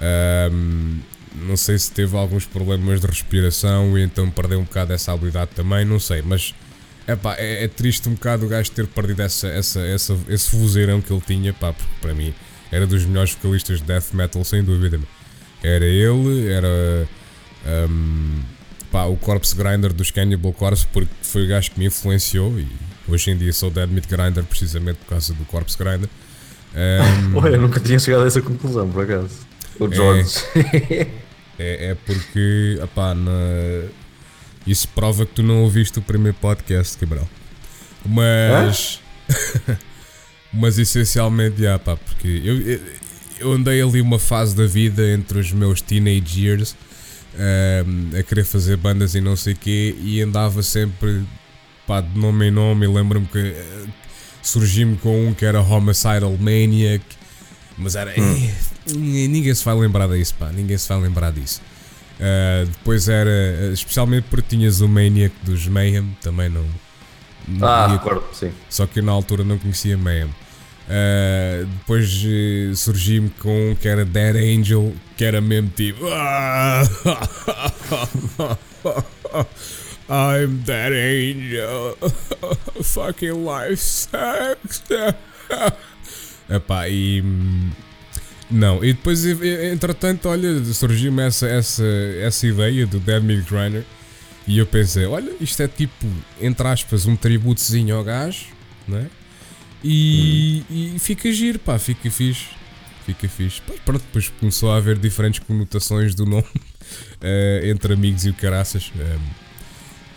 [0.00, 1.00] Um,
[1.34, 5.50] não sei se teve alguns problemas de respiração e então perdeu um bocado essa habilidade
[5.54, 6.54] também, não sei, mas
[7.06, 11.00] epá, é, é triste um bocado o gajo ter perdido essa, essa, essa, esse vozeirão
[11.00, 12.34] que ele tinha, pá, porque para mim
[12.70, 15.00] era dos melhores vocalistas de death metal, sem dúvida.
[15.62, 17.08] Era ele, era
[17.88, 18.40] um,
[18.90, 22.68] pá, o Corpse Grinder dos Cannibal Corpse, porque foi o gajo que me influenciou e
[23.08, 26.08] hoje em dia sou Dead Meat Grinder precisamente por causa do Corpse Grinder.
[26.70, 29.47] Um, eu nunca tinha chegado a essa conclusão, por acaso.
[29.78, 30.38] O George.
[30.54, 31.06] É,
[31.58, 33.30] é, é porque, opá, na...
[34.66, 37.28] isso prova que tu não ouviste o primeiro podcast, Cabral.
[38.04, 39.00] Mas.
[40.52, 42.80] mas essencialmente, já, pá, porque eu,
[43.38, 46.76] eu andei ali uma fase da vida entre os meus teenage years
[47.38, 51.24] um, a querer fazer bandas e não sei o quê, e andava sempre
[51.86, 52.86] pá, de nome em nome.
[52.86, 53.88] Lembro-me que uh,
[54.42, 57.04] surgi-me com um que era Homicidal Maniac,
[57.76, 58.12] mas era.
[58.20, 58.50] Hum.
[58.96, 60.50] Ninguém se vai lembrar disso, pá.
[60.52, 61.60] Ninguém se vai lembrar disso.
[62.18, 63.70] Uh, depois era.
[63.72, 66.64] Especialmente porque tinhas o Maniac dos Mayhem, também não.
[67.46, 68.50] não ah, recordo, sim.
[68.68, 70.26] Só que eu na altura não conhecia Mayhem.
[70.88, 76.04] Uh, depois uh, surgi-me com um que era Dead Angel, que era mesmo tipo.
[80.08, 81.96] I'm Dead Angel.
[82.82, 84.82] Fucking life sucks.
[86.48, 87.22] Epá, e.
[88.50, 91.84] Não, e depois, entretanto, olha, surgiu-me essa, essa,
[92.20, 93.84] essa ideia do Dead Meat Grinder
[94.46, 96.06] e eu pensei, olha, isto é tipo,
[96.40, 98.46] entre aspas, um tributozinho ao gajo,
[98.86, 99.10] né?
[99.84, 100.94] E, hum.
[100.96, 102.46] e fica giro, pá, fica fixe.
[103.04, 103.60] Fica fixe.
[103.66, 108.34] Pois, pronto, depois começou a haver diferentes conotações do nome uh, entre amigos e o
[108.34, 108.90] caraças.
[108.96, 109.20] Um, ehm,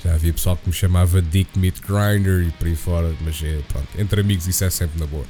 [0.04, 3.60] já havia pessoal que me chamava Dick Meat Grinder e por aí fora, mas é,
[3.68, 5.26] pronto, entre amigos isso é sempre na boa.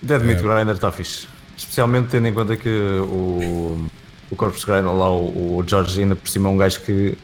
[0.00, 1.26] Dead Meat uh, Grinder está fixe.
[1.60, 3.86] Especialmente tendo em conta que o,
[4.30, 7.18] o Corpus Grinder lá, o, o George, ainda por cima é um gajo que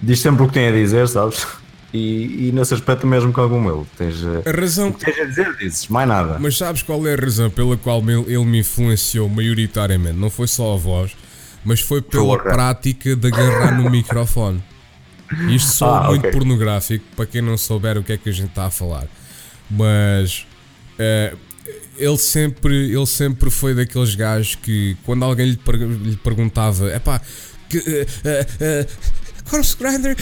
[0.00, 1.44] diz sempre o que tem a dizer, sabes?
[1.92, 3.84] E, e nesse aspecto mesmo como ele.
[3.98, 6.38] Tens, eh, a razão o que tens a dizer, dizes, mais nada.
[6.38, 10.16] Mas sabes qual é a razão pela qual ele me influenciou maioritariamente?
[10.16, 11.16] Não foi só a voz,
[11.64, 14.62] mas foi pela foi prática de agarrar no microfone.
[15.48, 16.30] Isto só ah, muito okay.
[16.30, 19.08] pornográfico para quem não souber o que é que a gente está a falar.
[19.68, 20.46] Mas
[20.94, 21.36] uh,
[22.00, 26.98] ele sempre, ele sempre foi daqueles gajos que quando alguém lhe, per lhe perguntava, é
[26.98, 27.20] pá,
[27.68, 30.16] que, uh, uh, uh, Corpse Grinder,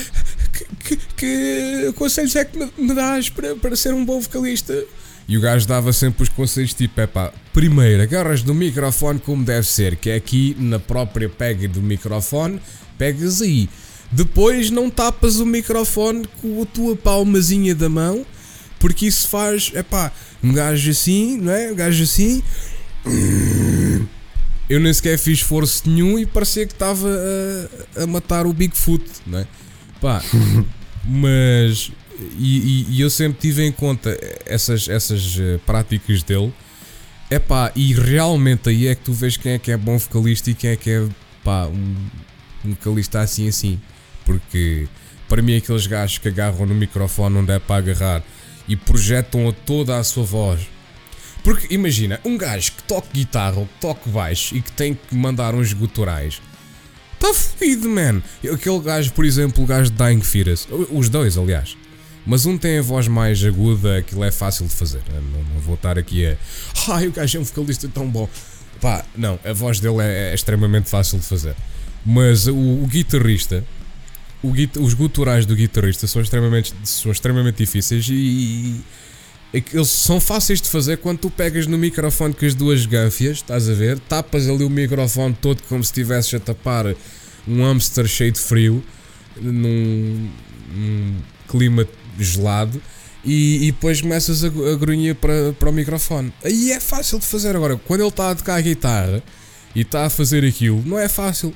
[0.52, 4.84] que, que, que, conselhos é que me, me dás para, para ser um bom vocalista?
[5.28, 9.44] E o gajo dava sempre os conselhos tipo: é pá, primeiro agarras no microfone como
[9.44, 12.60] deve ser, que é aqui na própria pega do microfone,
[12.96, 13.68] pegas aí.
[14.10, 18.24] Depois não tapas o microfone com a tua palmazinha da mão,
[18.78, 20.10] porque isso faz, é pá,
[20.42, 21.72] um gajo assim, não é?
[21.72, 22.42] Um gajo assim.
[24.68, 27.08] Eu nem sequer fiz esforço nenhum e parecia que estava
[27.96, 29.46] a, a matar o Bigfoot, não é?
[30.00, 30.22] Pá,
[31.04, 31.90] mas.
[32.36, 36.52] E, e, e, eu sempre tive em conta essas, essas eh, práticas dele.
[37.30, 40.50] É pá, e realmente aí é que tu vês quem é que é bom vocalista
[40.50, 41.06] e quem é que é
[41.44, 41.94] pá, um,
[42.64, 43.80] um vocalista assim assim.
[44.24, 44.88] Porque
[45.28, 48.22] para mim aqueles gajos que agarram no microfone onde é para agarrar
[48.68, 50.60] e projetam a toda a sua voz.
[51.42, 55.14] Porque imagina, um gajo que toca guitarra ou que toca baixo e que tem que
[55.14, 56.40] mandar uns guturais,
[57.18, 58.22] Está fodido, man.
[58.52, 61.76] Aquele gajo, por exemplo, o gajo de Dying Fetus, os dois, aliás.
[62.24, 65.02] Mas um tem a voz mais aguda, aquilo é fácil de fazer.
[65.12, 66.36] Não, não vou estar aqui a.
[66.88, 68.28] Ai, o gajo é um vocalista tão bom.
[68.80, 71.56] Pá, não, a voz dele é, é extremamente fácil de fazer.
[72.06, 73.64] Mas o, o guitarrista,
[74.42, 78.84] o, os guturais do guitarrista são extremamente, são extremamente difíceis e, e,
[79.72, 83.68] eles são fáceis de fazer quando tu pegas no microfone com as duas gânfias, estás
[83.68, 83.98] a ver?
[84.00, 86.94] Tapas ali o microfone todo como se estivesses a tapar
[87.46, 88.84] um hamster cheio de frio
[89.40, 90.30] num,
[90.70, 91.16] num
[91.48, 91.86] clima
[92.18, 92.80] gelado
[93.24, 96.32] e, e, depois começas a, a grunhir para, para o microfone.
[96.44, 97.56] Aí é fácil de fazer.
[97.56, 99.22] Agora, quando ele está a tocar a guitarra
[99.74, 101.54] e está a fazer aquilo, não é fácil.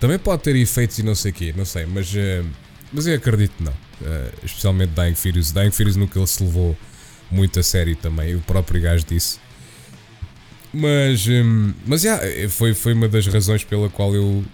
[0.00, 2.46] Também pode ter efeitos e não sei o quê, não sei, mas, uh,
[2.92, 3.72] mas eu acredito que não.
[3.72, 5.50] Uh, especialmente Dying Furious.
[5.52, 6.76] Dying Furious nunca ele se levou
[7.30, 9.38] muito a sério também, o próprio gajo disse.
[10.72, 14.44] Mas, um, mas yeah, foi, foi uma das razões pela qual eu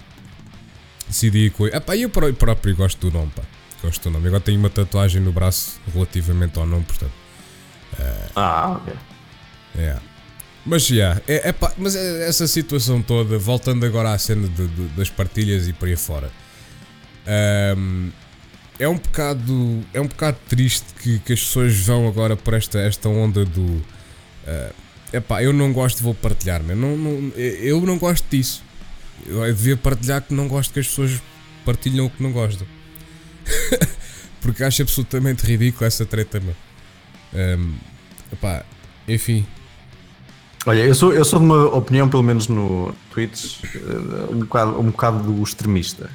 [1.09, 1.53] decidi.
[1.73, 3.43] Epá, eu próprio gosto do nome, pá
[3.85, 4.27] gosto do nome.
[4.29, 7.13] Agora tenho uma tatuagem no braço relativamente ao nome, portanto.
[7.99, 8.95] Uh, ah, ok.
[9.77, 10.03] Yeah.
[10.67, 14.49] Mas já, yeah, é, é pá, mas é, essa situação toda, voltando agora à cena
[14.49, 16.31] de, de, das partilhas e por aí fora,
[17.77, 18.11] um,
[18.79, 22.79] é um bocado, é um bocado triste que, que as pessoas vão agora por esta,
[22.79, 24.75] esta onda do uh,
[25.17, 26.63] epá, eu não gosto, vou partilhar.
[26.63, 28.63] Não, não, eu não gosto disso.
[29.27, 31.23] Eu devia partilhar que não gosto que as pessoas
[31.65, 32.67] partilham o que não gostam.
[34.41, 36.57] Porque acho absolutamente ridículo essa treta, meu.
[37.33, 37.75] Um,
[38.33, 38.65] epá,
[39.09, 39.47] enfim.
[40.67, 43.79] Olha, eu sou, eu sou de uma opinião, pelo menos no Twitch, eh,
[44.31, 46.09] um bocado, um bocado do extremista.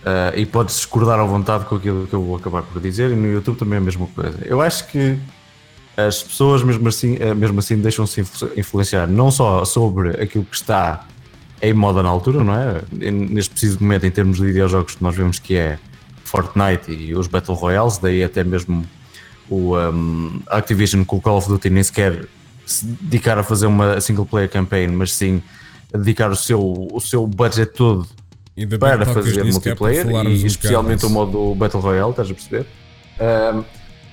[0.00, 3.14] Uh, e podes discordar à vontade com aquilo que eu vou acabar por dizer, e
[3.14, 4.38] no YouTube também é a mesma coisa.
[4.46, 5.18] Eu acho que
[5.94, 8.24] as pessoas, mesmo assim, eh, mesmo assim deixam-se
[8.56, 11.06] influenciar não só sobre aquilo que está
[11.60, 12.82] em moda na altura, não é?
[12.90, 15.78] Neste preciso momento, em termos de videojogos, nós vemos que é
[16.24, 18.84] Fortnite e os Battle Royales, daí até mesmo
[19.50, 22.26] o um, Activision com o Call of Duty nem sequer
[22.72, 25.42] se dedicar a fazer uma single player campaign, mas sim
[25.92, 28.06] dedicar o seu, o seu budget todo
[28.78, 32.66] para fazer é multiplayer é e especialmente o modo Battle Royale, estás a perceber?
[33.54, 33.64] Um,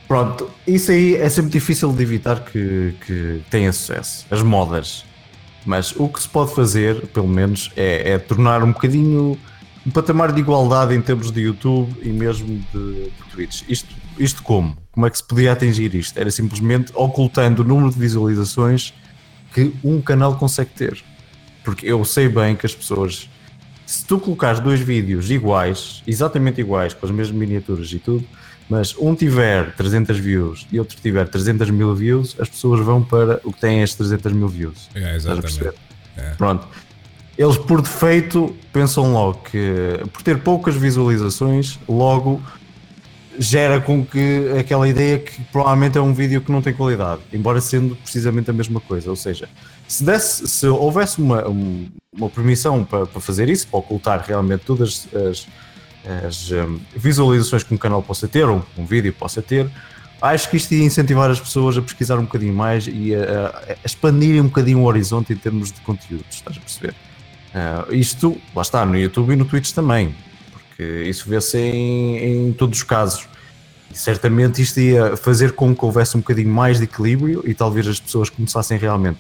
[0.08, 4.26] pronto, isso aí é sempre difícil de evitar que, que tenha sucesso.
[4.32, 5.06] As modas.
[5.66, 9.38] Mas o que se pode fazer, pelo menos, é, é tornar um bocadinho
[9.86, 13.64] um patamar de igualdade em termos de YouTube e mesmo de, de Twitch.
[13.70, 14.78] Isto, isto como?
[14.92, 16.18] Como é que se podia atingir isto?
[16.18, 18.94] Era simplesmente ocultando o número de visualizações
[19.54, 21.04] que um canal consegue ter.
[21.64, 23.30] Porque eu sei bem que as pessoas,
[23.86, 28.26] se tu colocares dois vídeos iguais, exatamente iguais, com as mesmas miniaturas e tudo,
[28.70, 33.40] mas um tiver 300 views e outro tiver 300 mil views, as pessoas vão para
[33.44, 34.90] o que tem as 300 mil views.
[34.94, 35.70] É, exatamente.
[36.18, 36.32] É.
[36.32, 36.68] Pronto
[37.38, 42.42] eles por defeito pensam logo que por ter poucas visualizações, logo
[43.38, 47.62] gera com que aquela ideia que provavelmente é um vídeo que não tem qualidade, embora
[47.62, 49.10] sendo precisamente a mesma coisa.
[49.10, 49.48] Ou seja,
[49.88, 55.08] se, desse, se houvesse uma, uma permissão para, para, fazer isso, para ocultar realmente todas
[55.14, 55.48] as,
[56.26, 59.70] as um, visualizações que um canal possa ter, ou um vídeo possa ter,
[60.22, 63.76] acho que isto ia incentivar as pessoas a pesquisar um bocadinho mais e a, a
[63.86, 66.96] expandirem um bocadinho o horizonte em termos de conteúdos, estás a perceber?
[67.54, 70.14] Uh, isto, lá está, no YouTube e no Twitch também,
[70.78, 73.28] porque isso vê-se em, em, todos os casos.
[73.92, 77.88] E certamente isto ia fazer com que houvesse um bocadinho mais de equilíbrio e talvez
[77.88, 79.18] as pessoas começassem realmente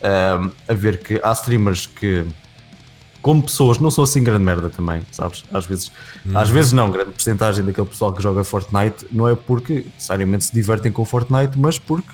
[0.00, 2.24] uh, a ver que há streamers que,
[3.20, 5.44] como pessoas, não são assim grande merda também, sabes?
[5.52, 5.90] Às vezes,
[6.24, 6.38] uhum.
[6.38, 10.54] às vezes não, grande porcentagem daquele pessoal que joga Fortnite não é porque necessariamente se
[10.54, 12.10] divertem com Fortnite, mas porque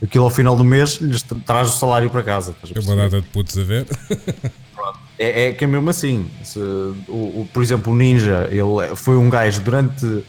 [0.00, 2.54] aquilo ao final do mês lhes traz o salário para casa.
[2.72, 3.86] É uma data de putos a ver.
[5.18, 6.30] É, é, que é mesmo assim.
[6.44, 10.24] Se, o, o, por exemplo, o Ninja, ele foi um gajo durante.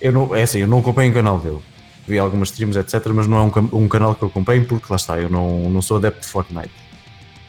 [0.00, 1.60] Eu não, é assim, eu não acompanho o canal dele.
[2.06, 3.06] Vi algumas streams, etc.
[3.14, 5.80] Mas não é um, um canal que eu acompanho porque lá está, eu não, não
[5.80, 6.70] sou adepto de Fortnite.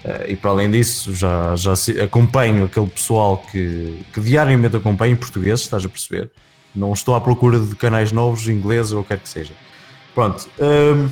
[0.05, 1.73] Uh, e para além disso, já, já
[2.03, 6.29] acompanho aquele pessoal que, que diariamente acompanho português, estás a perceber?
[6.75, 9.53] Não estou à procura de canais novos, ingleses ou o que quer que seja.
[10.13, 10.47] Pronto.
[10.59, 11.09] Um,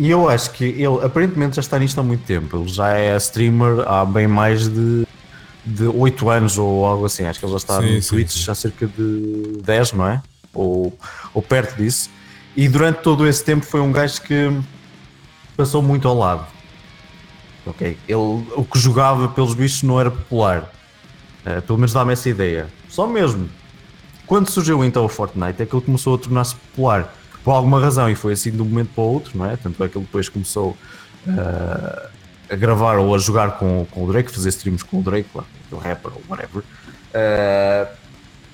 [0.00, 2.56] e eu acho que ele aparentemente já está nisto há muito tempo.
[2.56, 5.06] Ele já é streamer há bem mais de,
[5.62, 7.26] de 8 anos ou algo assim.
[7.26, 8.50] Acho que ele já está sim, no sim, Twitch sim.
[8.50, 10.22] há cerca de 10, não é?
[10.54, 10.98] Ou,
[11.34, 12.08] ou perto disso.
[12.56, 14.50] E durante todo esse tempo foi um gajo que
[15.54, 16.46] passou muito ao lado.
[17.66, 17.98] Ok?
[18.08, 18.16] Ele,
[18.56, 20.72] o que jogava pelos bichos não era popular.
[21.44, 22.68] Uh, pelo menos dá-me essa ideia.
[22.88, 23.50] Só mesmo.
[24.26, 27.14] Quando surgiu então o Fortnite é que ele começou a tornar-se popular
[27.44, 29.56] por alguma razão, e foi assim de um momento para o outro, não é?
[29.56, 30.76] Tanto é que ele depois começou
[31.26, 32.08] uh,
[32.50, 35.44] a gravar ou a jogar com, com o Drake, fazer streams com o Drake, lá,
[35.72, 36.62] o rapper ou whatever.
[36.62, 37.88] Uh,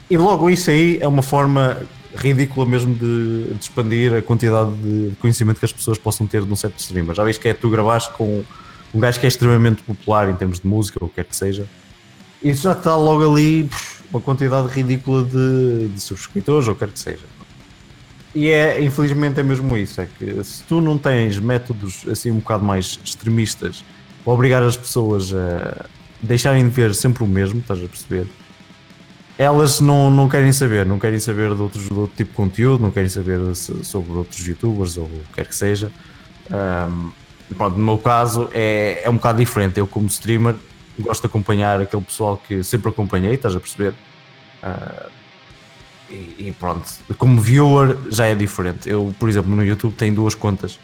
[0.08, 1.78] e logo isso aí é uma forma
[2.14, 6.56] ridícula mesmo de, de, expandir a quantidade de conhecimento que as pessoas possam ter num
[6.56, 7.14] certo streamer.
[7.14, 8.44] Já vês que é tu gravaste com
[8.94, 11.36] um gajo que é extremamente popular em termos de música ou o que quer que
[11.36, 11.66] seja.
[12.42, 13.68] Isso já está logo ali
[14.10, 17.24] uma quantidade ridícula de, de subscritores ou o que quer que seja.
[18.36, 22.38] E é, infelizmente, é mesmo isso: é que se tu não tens métodos assim um
[22.38, 23.82] bocado mais extremistas
[24.22, 25.86] para obrigar as pessoas a
[26.20, 28.26] deixarem de ver sempre o mesmo, estás a perceber?
[29.38, 32.82] Elas não, não querem saber, não querem saber de, outros, de outro tipo de conteúdo,
[32.82, 35.90] não querem saber sobre outros youtubers ou o que quer que seja.
[36.50, 37.12] Um,
[37.56, 39.80] pronto, no meu caso é, é um bocado diferente.
[39.80, 40.56] Eu, como streamer,
[40.98, 43.94] gosto de acompanhar aquele pessoal que sempre acompanhei, estás a perceber?
[44.62, 45.15] Uh,
[46.10, 46.88] e, pronto,
[47.18, 48.88] como viewer já é diferente.
[48.88, 50.78] Eu, por exemplo, no YouTube tenho duas contas.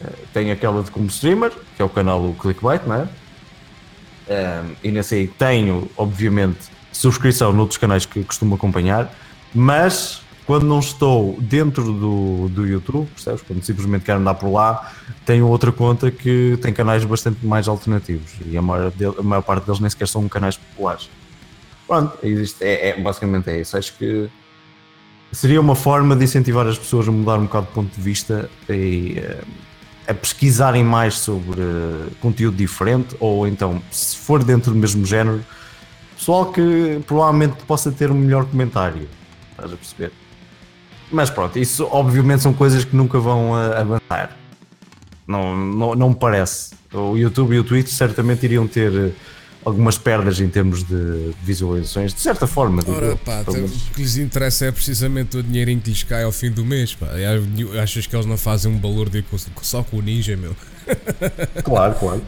[0.00, 3.02] Uh, tenho aquela de como streamer, que é o canal do Clickbait, não é?
[3.02, 9.12] Uh, e nesse aí tenho, obviamente, subscrição noutros canais que costumo acompanhar,
[9.54, 13.42] mas quando não estou dentro do, do YouTube, percebes?
[13.42, 14.92] Quando simplesmente quero andar por lá,
[15.26, 19.66] tenho outra conta que tem canais bastante mais alternativos e a maior, a maior parte
[19.66, 21.10] deles nem sequer são canais populares.
[21.86, 23.76] Pronto, existe, é, é, basicamente é isso.
[23.76, 24.30] Acho que
[25.32, 28.48] seria uma forma de incentivar as pessoas a mudar um bocado de ponto de vista
[28.68, 29.46] e uh,
[30.06, 35.44] a pesquisarem mais sobre uh, conteúdo diferente ou então, se for dentro do mesmo género,
[36.16, 39.08] pessoal que provavelmente possa ter um melhor comentário.
[39.50, 40.12] Estás a perceber?
[41.10, 44.36] Mas pronto, isso obviamente são coisas que nunca vão avançar.
[45.26, 46.74] Não, não, não me parece.
[46.92, 49.10] O YouTube e o Twitch certamente iriam ter eh,
[49.68, 52.82] algumas perdas em termos de visualizações, de certa forma.
[52.86, 56.32] Ora, pá, então, o que lhes interessa é precisamente o dinheirinho que lhes cai ao
[56.32, 56.94] fim do mês.
[56.94, 57.08] Pá.
[57.82, 59.24] Achas que eles não fazem um valor de,
[59.62, 60.56] só com o Ninja, meu?
[61.62, 62.22] Claro, claro.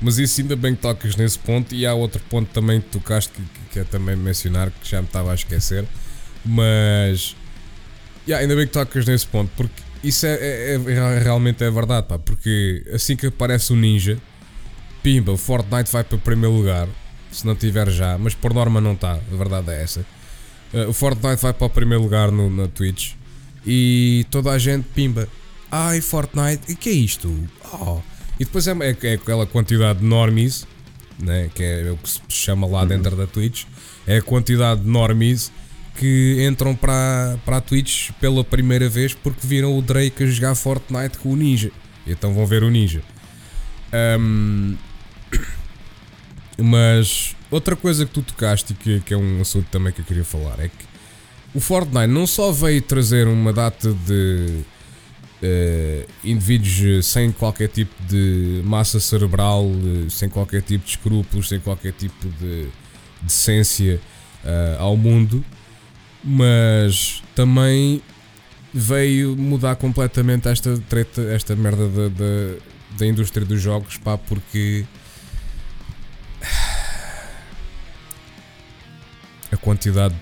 [0.00, 1.74] Mas isso ainda bem que tocas nesse ponto.
[1.74, 3.42] E há outro ponto também que tocaste que,
[3.72, 5.84] que é também mencionar, que já me estava a esquecer.
[6.44, 7.34] Mas
[8.26, 12.06] Yeah, ainda bem que tocas nesse ponto, porque isso é, é, é, realmente é verdade,
[12.06, 14.16] pá, porque assim que aparece o Ninja,
[15.02, 16.88] pimba, o Fortnite vai para o primeiro lugar,
[17.30, 20.06] se não tiver já, mas por norma não está, a verdade é essa.
[20.72, 23.12] Uh, o Fortnite vai para o primeiro lugar no, na Twitch
[23.66, 25.28] e toda a gente, pimba,
[25.70, 27.48] ai Fortnite, o que é isto?
[27.72, 28.00] Oh.
[28.38, 30.66] E depois é, é, é, aquela quantidade de normies,
[31.18, 32.88] né, que é o que se chama lá uhum.
[32.88, 33.64] dentro da Twitch,
[34.06, 35.52] é a quantidade de normies
[35.96, 40.54] que entram para, para a Twitch pela primeira vez porque viram o Drake a jogar
[40.54, 41.70] Fortnite com o Ninja.
[42.06, 43.02] Então vão ver o Ninja.
[44.18, 44.76] Um,
[46.58, 50.04] mas outra coisa que tu tocaste e que, que é um assunto também que eu
[50.04, 50.92] queria falar é que
[51.54, 54.64] o Fortnite não só veio trazer uma data de
[55.42, 61.60] uh, indivíduos sem qualquer tipo de massa cerebral, uh, sem qualquer tipo de escrúpulos, sem
[61.60, 62.68] qualquer tipo de
[63.20, 64.00] decência
[64.44, 65.44] uh, ao mundo,
[66.24, 68.00] mas também
[68.72, 72.56] veio mudar completamente esta treta, esta merda da, da,
[72.98, 74.86] da indústria dos jogos, pá, porque
[79.52, 80.14] a quantidade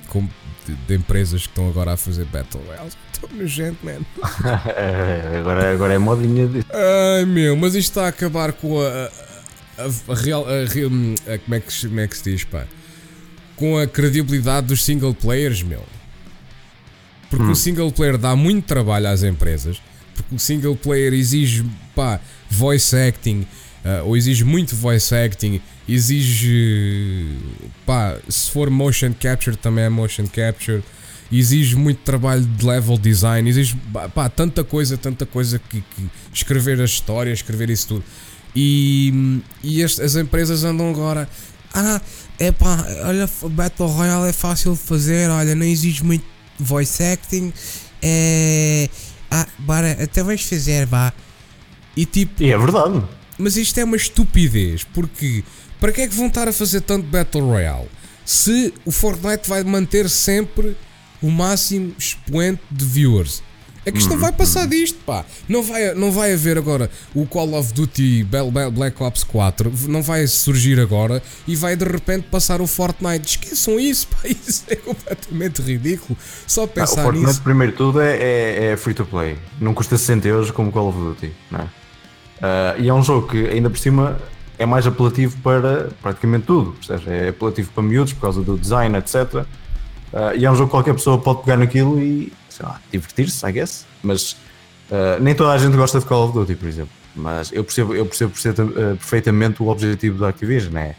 [0.67, 4.01] de, de, empresas que estão agora a fazer Battle Royale tão nojento, man.
[5.39, 6.65] agora, agora é modinha de.
[6.71, 10.45] Ai meu, mas isto está a acabar com a, a, a, a real.
[10.47, 12.67] A, a, como, é que, como é que se diz, pá?
[13.61, 15.85] com a credibilidade dos single players, meu.
[17.29, 17.51] Porque hum.
[17.51, 19.81] o single player dá muito trabalho às empresas.
[20.15, 21.63] Porque o single player exige,
[21.95, 22.19] pá,
[22.49, 23.47] voice acting,
[23.85, 25.61] uh, ou exige muito voice acting,
[25.93, 27.39] exige,
[27.85, 30.83] pá, se for motion capture também é motion capture,
[31.33, 33.77] exige muito trabalho de level design, exige,
[34.15, 38.05] pá, tanta coisa, tanta coisa que, que escrever a história, escrever isso tudo.
[38.55, 41.29] E, e as, as empresas andam agora,
[41.75, 42.01] ah,
[42.39, 46.25] é pá, olha, Battle Royale é fácil de fazer, olha, não exige muito
[46.59, 47.53] voice acting.
[48.03, 48.89] É.
[49.31, 51.13] Ah, bora, até vais fazer, vá.
[51.97, 52.43] E tipo.
[52.43, 53.03] E é verdade.
[53.39, 55.45] Mas isto é uma estupidez, porque
[55.81, 57.89] para que é que vão estar a fazer tanto Battle Royale?
[58.25, 60.77] Se o Fortnite vai manter sempre
[61.23, 63.43] o máximo expoente de viewers.
[63.85, 65.25] É que isto não vai passar disto, pá.
[65.49, 68.27] Não vai, não vai haver agora o Call of Duty
[68.75, 73.27] Black Ops 4, não vai surgir agora e vai de repente passar o Fortnite.
[73.27, 74.29] Esqueçam isso, pá.
[74.29, 76.17] Isso é completamente ridículo.
[76.47, 77.43] Só pensar ah, o Fortnite, nisso.
[77.43, 79.39] primeiro tudo, é, é, é, free to play.
[79.59, 81.65] Não custa 60 euros como Call of Duty, não é?
[82.41, 84.19] Uh, e é um jogo que, ainda por cima,
[84.61, 86.77] é mais apelativo para praticamente tudo.
[86.85, 89.15] Seja, é apelativo para miúdos por causa do design, etc.
[89.15, 89.47] Uh,
[90.13, 93.45] ah, e é um jogo que qualquer pessoa pode pegar naquilo e sei lá, divertir-se,
[93.47, 94.37] I guess, mas
[94.91, 97.95] Uh, nem toda a gente gosta de Call of Duty, por exemplo, mas eu percebo,
[97.95, 100.97] eu percebo uh, perfeitamente o objetivo da Activision, é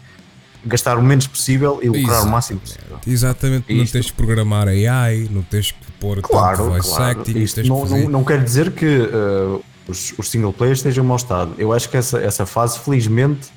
[0.66, 3.00] gastar o menos possível e lucrar o máximo possível.
[3.06, 7.20] Exatamente, não tens de programar AI, não tens que pôr claro, voice claro.
[7.20, 11.18] acting, Isto não, não, não, quer dizer que uh, os, os, single players estejam mau
[11.18, 11.54] estado.
[11.58, 13.50] Eu acho que essa, essa fase, felizmente,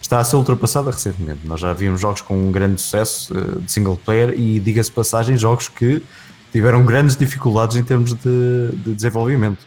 [0.00, 1.40] está a ser ultrapassada recentemente.
[1.44, 5.36] Nós já vimos jogos com um grande sucesso uh, de single player e, diga-se passagem,
[5.36, 6.02] jogos que
[6.52, 9.58] tiveram grandes dificuldades em termos de, de desenvolvimento.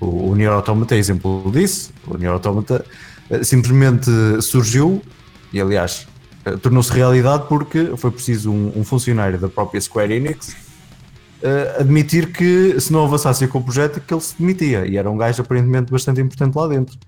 [0.00, 1.92] O, o Nier Automata é exemplo disso.
[2.06, 2.84] O Nier Automata
[3.30, 4.10] uh, simplesmente
[4.42, 5.00] surgiu
[5.52, 6.06] e, aliás,
[6.44, 10.65] uh, tornou-se realidade porque foi preciso um, um, funcionário da própria Square Enix
[11.42, 15.10] uh, admitir que se não avançasse com o projeto que ele se demitia e era
[15.10, 16.98] um gajo aparentemente bastante importante lá dentro.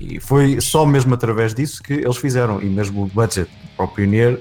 [0.00, 4.06] E foi só mesmo através disso que eles fizeram e mesmo o budget do próprio
[4.06, 4.40] Nier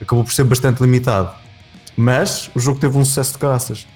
[0.00, 1.34] acabou por ser bastante limitado.
[1.96, 3.86] Mas o jogo teve um sucesso de graças.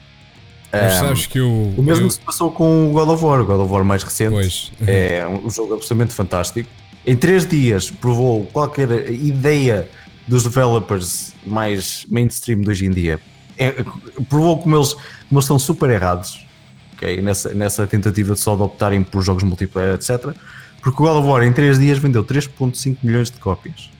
[0.72, 2.10] Mas sabes que eu, o mesmo eu...
[2.10, 3.40] se passou com o God of War.
[3.40, 4.72] O God of War mais recente pois.
[4.84, 6.68] é um jogo absolutamente fantástico
[7.06, 9.88] em três dias provou qualquer ideia
[10.26, 13.20] dos developers mais mainstream de hoje em dia.
[13.56, 13.84] É,
[14.28, 16.44] provou como eles, como eles estão super errados
[17.04, 17.20] okay?
[17.20, 20.34] nessa, nessa tentativa de só optarem por jogos multiplayer, etc.
[20.80, 23.90] Porque o God of War em 3 dias vendeu 3.5 milhões de cópias.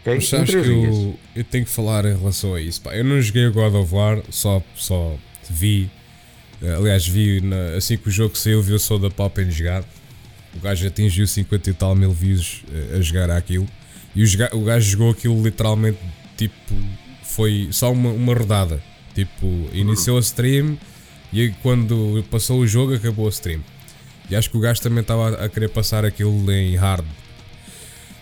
[0.00, 0.16] Okay?
[0.16, 2.80] Mas sabes que eu, eu, tenho que falar em relação a isso.
[2.80, 2.94] Pá.
[2.94, 5.16] Eu não joguei o God of War, só, só
[5.48, 5.90] vi.
[6.78, 9.84] Aliás, vi na, assim que o jogo saiu, vi o Pop em jogar.
[10.54, 12.62] O gajo atingiu 50 e tal mil views
[12.92, 13.66] a, a jogar aquilo.
[14.14, 15.98] E o, o gajo jogou aquilo literalmente
[16.36, 16.74] tipo.
[17.36, 18.82] Foi só uma, uma rodada.
[19.14, 20.78] Tipo, iniciou a stream
[21.30, 23.60] e quando passou o jogo acabou a stream.
[24.30, 27.04] E acho que o gajo também estava a querer passar aquilo em hard.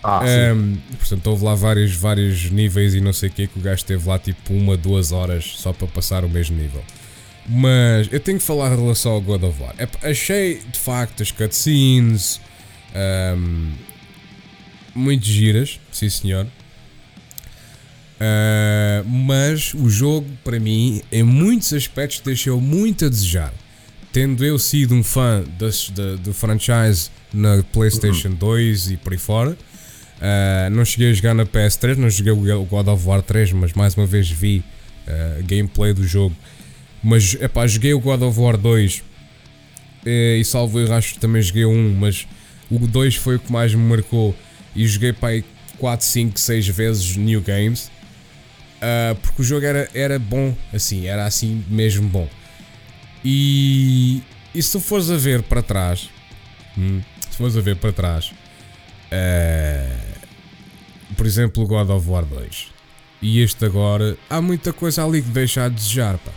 [0.02, 0.20] Ah,
[0.54, 3.84] um, portanto, houve lá vários, vários níveis e não sei o que que o gajo
[3.84, 6.84] teve lá tipo uma, duas horas só para passar o mesmo nível.
[7.46, 9.74] Mas eu tenho que falar em relação ao God of War.
[9.78, 12.40] É, achei de facto as cutscenes
[13.36, 13.72] um,
[14.92, 16.48] muito giras, sim senhor.
[18.14, 23.52] Uh, mas o jogo, para mim, em muitos aspectos, deixou muito a desejar.
[24.12, 28.34] Tendo eu sido um fã das, da, do franchise na PlayStation uhum.
[28.34, 32.64] 2 e por aí fora, uh, não cheguei a jogar na PS3, não joguei o
[32.64, 34.62] God of War 3, mas mais uma vez vi
[35.08, 36.36] uh, gameplay do jogo
[37.04, 39.02] mas, é pá, joguei o God of War 2
[40.06, 42.26] e, e salvo eu acho que também joguei um, mas
[42.70, 44.34] o 2 foi o que mais me marcou
[44.74, 45.44] e joguei para aí
[45.78, 47.90] 4, 5, 6 vezes New Games
[48.85, 52.28] uh, porque o jogo era, era bom, assim, era assim mesmo bom.
[53.24, 54.22] E,
[54.55, 56.11] e se tu fores a ver para trás,
[56.76, 58.32] hum, se fores a ver para trás,
[59.11, 60.14] uh,
[61.16, 62.74] por exemplo, God of War 2
[63.24, 66.30] e este agora, há muita coisa ali que deixa a desejar, pá.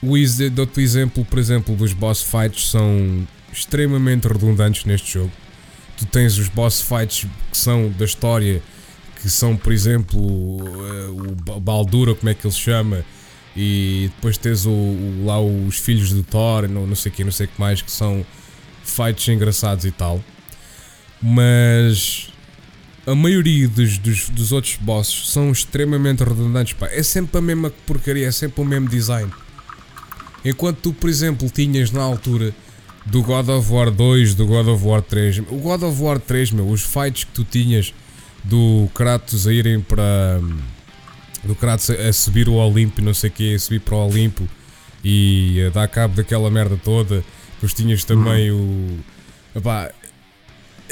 [0.00, 5.32] O Easy, dou-te exemplo, por exemplo, dos boss fights são extremamente redundantes neste jogo.
[5.96, 8.62] Tu tens os boss fights que são da história,
[9.24, 13.02] que são, por exemplo, o Baldura, como é que ele se chama,
[13.56, 17.24] e depois tens o, o, lá os filhos do Thor, não, não sei o que,
[17.24, 18.22] não sei o que mais, que são
[18.84, 20.22] fights engraçados e tal.
[21.22, 22.28] Mas
[23.06, 26.74] a maioria dos, dos, dos outros bosses são extremamente redundantes.
[26.74, 26.88] Pá.
[26.88, 29.32] É sempre a mesma porcaria, é sempre o mesmo design.
[30.44, 32.54] Enquanto tu, por exemplo, tinhas na altura
[33.06, 36.50] do God of War 2, do God of War 3, o God of War 3,
[36.50, 37.94] meu, os fights que tu tinhas
[38.44, 40.40] do Kratos a irem para.
[41.42, 44.48] do Kratos a subir o Olimpo não sei o que, a subir para o Olimpo
[45.02, 47.24] e a dar cabo daquela merda toda.
[47.54, 48.98] Depois tinhas também uhum.
[49.54, 49.58] o.
[49.58, 49.90] Epá,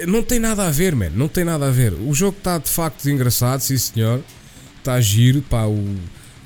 [0.07, 1.11] não tem nada a ver, man.
[1.11, 1.92] Não tem nada a ver.
[1.92, 4.22] O jogo está de facto engraçado, sim senhor.
[4.78, 5.64] Está giro, pá.
[5.64, 5.96] O,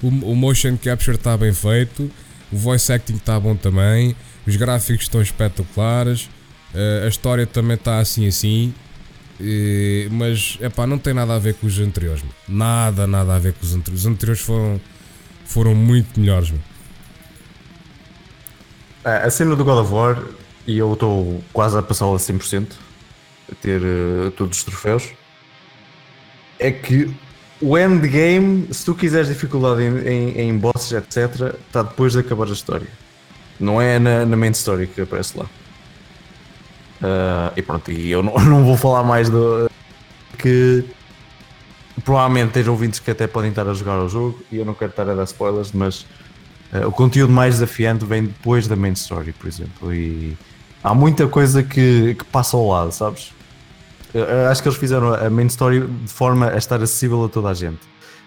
[0.03, 2.11] o, o motion capture está bem feito.
[2.53, 4.17] O voice acting está bom também.
[4.47, 6.29] Os gráficos estão espetaculares.
[6.75, 8.75] Uh, a história também está assim assim.
[9.39, 12.25] Uh, mas é pá, não tem nada a ver com os anteriores.
[12.49, 14.05] Nada, nada a ver com os anteriores.
[14.05, 14.81] Os anteriores foram,
[15.45, 16.53] foram muito melhores.
[19.05, 20.23] A cena do God of War,
[20.67, 22.73] e eu estou quase a passá-la a 100%,
[23.53, 25.11] a ter uh, todos os troféus,
[26.59, 27.15] é que
[27.61, 32.49] o endgame, se tu quiseres dificuldade em, em, em bosses, etc., está depois de acabar
[32.49, 32.89] a história.
[33.61, 35.47] Não é na, na main story que aparece lá.
[36.97, 39.71] Uh, e pronto, e eu não, não vou falar mais do.
[40.39, 40.85] que
[42.05, 44.91] provavelmente tens ouvintes que até podem estar a jogar o jogo e eu não quero
[44.91, 46.07] estar a dar spoilers, mas
[46.73, 49.93] uh, o conteúdo mais desafiante vem depois da main story, por exemplo.
[49.93, 50.37] E
[50.83, 53.35] há muita coisa que, que passa ao lado, sabes?
[54.51, 57.55] acho que eles fizeram a main story de forma a estar acessível a toda a
[57.55, 57.81] gente.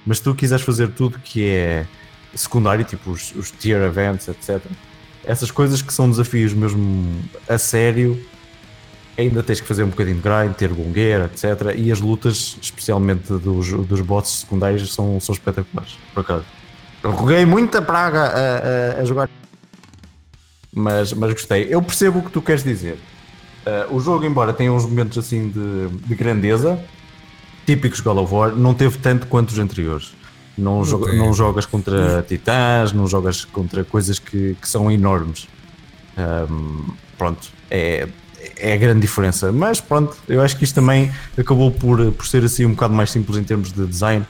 [0.06, 1.88] Mas se tu quiseres fazer tudo que é
[2.36, 4.62] secundário, tipo os, os tier events, etc.,
[5.24, 8.20] essas coisas que são desafios mesmo a sério,
[9.20, 11.76] ainda tens que fazer um bocadinho de grind, ter bom gear, etc.
[11.76, 16.46] E as lutas, especialmente dos, dos bosses secundários, são, são espetaculares, por acaso.
[17.04, 19.30] Roguei muita praga a, a, a jogar,
[20.74, 21.68] mas, mas gostei.
[21.70, 22.98] Eu percebo o que tu queres dizer.
[23.66, 26.80] Uh, o jogo, embora tenha uns momentos assim de, de grandeza,
[27.66, 30.14] típicos God of War, não teve tanto quanto os anteriores.
[30.58, 35.48] Não, joga, não jogas contra titãs, não jogas contra coisas que, que são enormes.
[36.18, 36.86] Um,
[37.18, 38.08] pronto, é,
[38.60, 39.52] é a grande diferença.
[39.52, 43.12] Mas pronto, eu acho que isto também acabou por, por ser assim um bocado mais
[43.12, 44.26] simples em termos de design,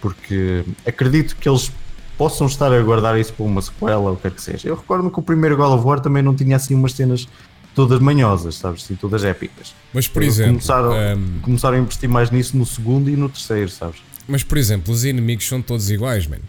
[0.00, 1.70] porque acredito que eles
[2.16, 4.68] possam estar a guardar isso para uma sequela ou o que é que seja.
[4.68, 7.28] Eu recordo que o primeiro God of War também não tinha assim umas cenas
[7.74, 8.84] todas manhosas, sabes?
[8.84, 9.74] Assim, todas épicas.
[9.92, 11.40] Mas por exemplo, começaram, um...
[11.40, 14.00] começaram a investir mais nisso no segundo e no terceiro, sabes?
[14.28, 16.42] Mas por exemplo, os inimigos são todos iguais, mano.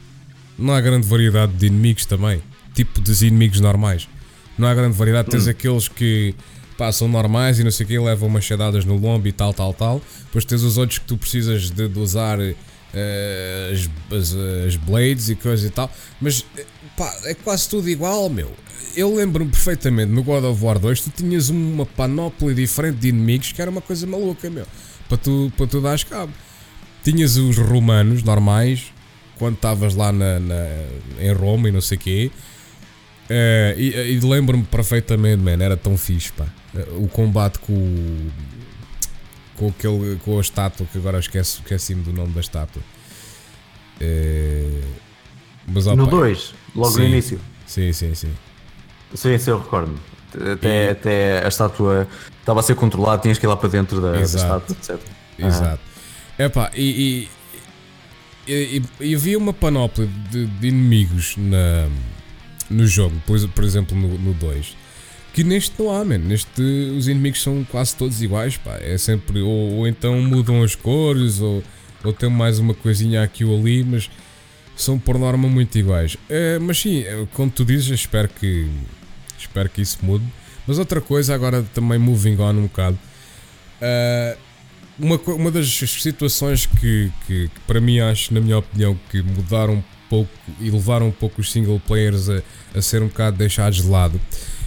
[0.57, 2.41] Não há grande variedade de inimigos também.
[2.73, 4.07] Tipo dos inimigos normais.
[4.57, 5.29] Não há grande variedade.
[5.29, 5.49] Tens hum.
[5.49, 6.33] aqueles que
[6.77, 9.73] pá, são normais e não sei o que, levam machadadas no lombo e tal, tal,
[9.73, 10.01] tal.
[10.25, 12.55] Depois tens os outros que tu precisas de, de usar uh,
[13.71, 14.35] as, as,
[14.67, 15.91] as, blades e coisas e tal.
[16.19, 16.45] Mas
[16.95, 18.51] pá, é quase tudo igual, meu.
[18.95, 23.51] Eu lembro-me perfeitamente no God of War 2 tu tinhas uma panóplia diferente de inimigos
[23.51, 24.65] que era uma coisa maluca, meu.
[25.07, 26.33] Para tu, para tu dares cabo.
[27.03, 28.91] Tinhas os romanos normais,
[29.37, 30.67] quando estavas lá na, na,
[31.19, 32.31] em Roma e não sei o quê.
[33.29, 36.47] Uh, e, e lembro-me perfeitamente, man, era tão fixe, pá.
[36.97, 38.29] O combate com
[39.57, 42.81] com, aquele, com a estátua, que agora esqueço, esqueci-me do nome da estátua.
[44.01, 44.83] Uh,
[45.67, 47.39] mas, no 2, logo sim, no início.
[47.65, 48.31] Sim, sim, sim.
[49.13, 49.97] Sim, sim, eu recordo.
[50.53, 50.89] Até, e...
[50.89, 52.07] até a estátua
[52.39, 54.99] estava a ser controlada, tinhas que ir lá para dentro da, da estátua, etc.
[55.39, 55.79] Exato.
[56.37, 57.29] Epá, e,
[58.47, 61.87] e, e, e havia uma panóplia de, de, inimigos na,
[62.69, 64.75] no jogo, por, por exemplo no 2,
[65.35, 66.17] que neste não há, man.
[66.17, 66.61] Neste
[66.97, 68.77] os inimigos são quase todos iguais, pá.
[68.77, 71.61] É sempre, ou, ou então mudam as cores, ou,
[72.05, 74.09] ou tem mais uma coisinha aqui ou ali, mas
[74.77, 76.15] são por norma muito iguais.
[76.29, 78.65] É, mas sim, é, como tu dizes, espero que,
[79.37, 80.23] espero que isso mude.
[80.65, 82.97] Mas outra coisa, agora também moving on um bocado.
[83.81, 84.37] Uh,
[84.97, 89.73] uma, uma das situações que, que, que, para mim acho, na minha opinião, que mudaram
[89.73, 90.31] um pouco
[90.61, 92.41] e levaram um pouco os single players a,
[92.73, 94.21] a ser um bocado deixados de lado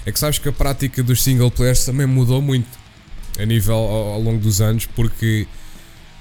[0.06, 2.68] é que sabes que a prática dos single players também mudou muito
[3.38, 5.46] a nível ao, ao longo dos anos, porque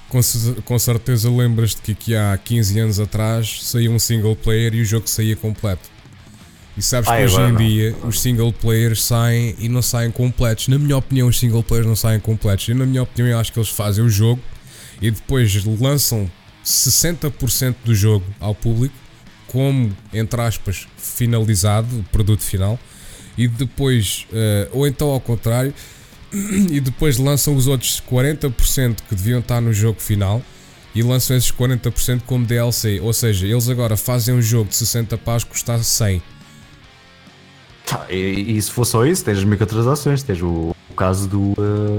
[0.08, 0.20] com,
[0.64, 4.84] com certeza lembras-te que aqui há 15 anos atrás saía um single player e o
[4.84, 5.90] jogo saía completo.
[6.76, 7.56] E sabes que hoje em não.
[7.56, 10.68] dia os single players saem e não saem completos.
[10.68, 12.68] Na minha opinião, os single players não saem completos.
[12.68, 14.40] E na minha opinião, eu acho que eles fazem o jogo
[15.02, 16.30] e depois lançam
[16.64, 18.94] 60% do jogo ao público,
[19.48, 22.78] como, entre aspas, finalizado, o produto final,
[23.38, 25.72] e depois, uh, ou então ao contrário,
[26.32, 30.42] e depois lançam os outros 40% que deviam estar no jogo final
[30.94, 33.00] e lançam esses 40% como DLC.
[33.00, 36.20] Ou seja, eles agora fazem um jogo de 60 pás custar 100
[37.88, 41.40] Tá, e, e, se for só isso, tens as microtransações, tens o, o caso do.
[41.52, 41.98] Uh,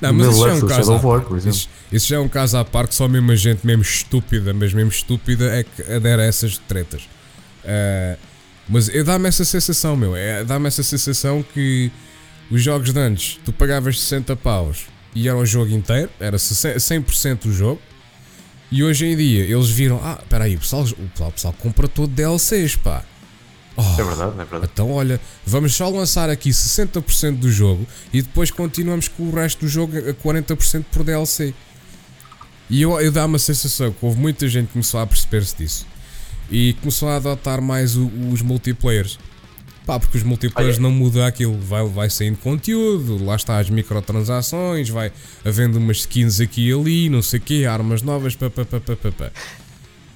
[0.00, 2.56] não, mas isso já, é um caso à War, isso, isso já é um caso
[2.58, 6.24] à parte, só mesmo a gente mesmo estúpida, mas mesmo estúpida é que adere a
[6.24, 7.02] essas tretas.
[7.64, 8.18] Uh,
[8.68, 10.16] mas dá-me essa sensação, meu.
[10.16, 11.90] É, dá-me essa sensação que
[12.50, 17.46] os jogos de antes, tu pagavas 60 paus e era o jogo inteiro, era 100%
[17.46, 17.80] o jogo.
[18.70, 21.54] E hoje em dia eles viram, ah, espera aí, o pessoal, o pessoal, o pessoal
[21.58, 23.04] compra todo DLCs, pá.
[23.76, 24.70] Oh, é verdade, é verdade.
[24.72, 29.60] Então, olha, vamos só lançar aqui 60% do jogo e depois continuamos com o resto
[29.60, 31.52] do jogo a 40% por DLC.
[32.70, 35.93] E eu, eu dá uma sensação que houve muita gente que começou a perceber-se disso
[36.54, 39.18] e começou a adotar mais o, os multiplayers.
[39.84, 44.88] Pá, porque os multiplayers não mudam aquilo, vai, vai saindo conteúdo, lá está as microtransações,
[44.88, 45.12] vai
[45.44, 48.80] havendo umas skins aqui e ali, não sei o quê, armas novas, pá, pá, pá,
[48.80, 49.30] pá, pá.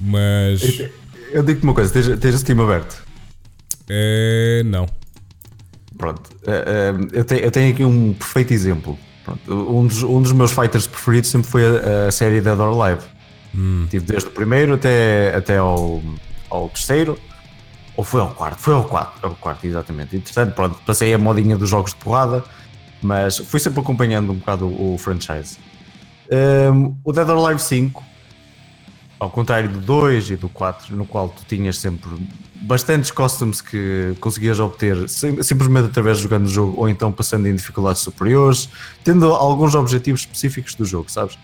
[0.00, 0.78] Mas.
[0.78, 0.90] Eu,
[1.32, 3.04] eu digo-te uma coisa, tens, tens Steam aberto?
[3.88, 4.88] É, não.
[5.98, 8.96] Pronto, é, é, eu, tenho, eu tenho aqui um perfeito exemplo.
[9.24, 12.80] Pronto, um, dos, um dos meus fighters preferidos sempre foi a, a série Dead or
[12.80, 13.02] Alive.
[13.54, 13.86] Hum.
[13.90, 16.00] Tive desde o primeiro até, até ao,
[16.50, 17.18] ao terceiro.
[17.96, 18.58] Ou foi ao quarto?
[18.58, 20.16] Foi ao quarto, ao quarto, exatamente.
[20.16, 22.44] Entretanto, pronto, passei a modinha dos jogos de porrada,
[23.02, 25.58] mas fui sempre acompanhando um bocado o, o franchise.
[26.72, 28.04] Um, o Dead or Alive 5
[29.18, 32.08] ao contrário do 2 e do 4, no qual tu tinhas sempre
[32.54, 37.54] bastantes costumes que conseguias obter simplesmente através de jogando o jogo ou então passando em
[37.54, 38.68] dificuldades superiores,
[39.02, 41.38] tendo alguns objetivos específicos do jogo, sabes?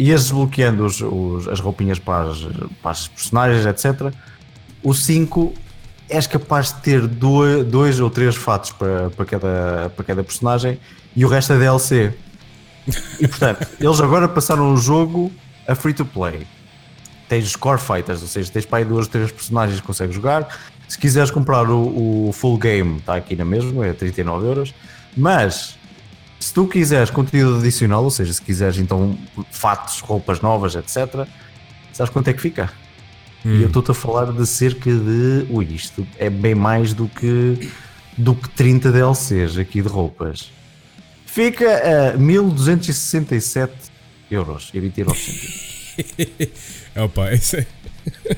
[0.00, 2.38] Ias desbloqueando os, os, as roupinhas para as,
[2.80, 4.10] para as personagens, etc.
[4.82, 5.52] O 5
[6.08, 10.80] és capaz de ter dois, dois ou três fatos para, para, cada, para cada personagem
[11.14, 12.14] e o resto é DLC.
[13.20, 15.30] E portanto, eles agora passaram o jogo
[15.68, 16.46] a free to play.
[17.28, 20.48] Tens core fighters, ou seja, tens para aí duas ou três personagens que consegues jogar.
[20.88, 24.74] Se quiseres comprar o, o full game, está aqui na mesma, é 39 euros.
[25.14, 25.78] Mas
[26.40, 29.16] se tu quiseres conteúdo adicional, ou seja, se quiseres então
[29.52, 31.26] fatos, roupas novas, etc.,
[31.92, 32.72] sabes quanto é que fica?
[33.44, 33.58] Hum.
[33.58, 35.46] E eu estou-te a falar de cerca de.
[35.50, 37.70] Ui, isto é bem mais do que,
[38.16, 40.50] do que 30 DLCs aqui de roupas.
[41.26, 43.72] Fica a 1267
[44.30, 45.70] euros e 29 centavos.
[46.96, 47.66] Opa, isso é.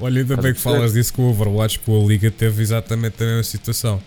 [0.00, 3.26] Olha, ainda bem que falas disso com o Overwatch, com a Liga teve exatamente a
[3.26, 4.02] mesma situação.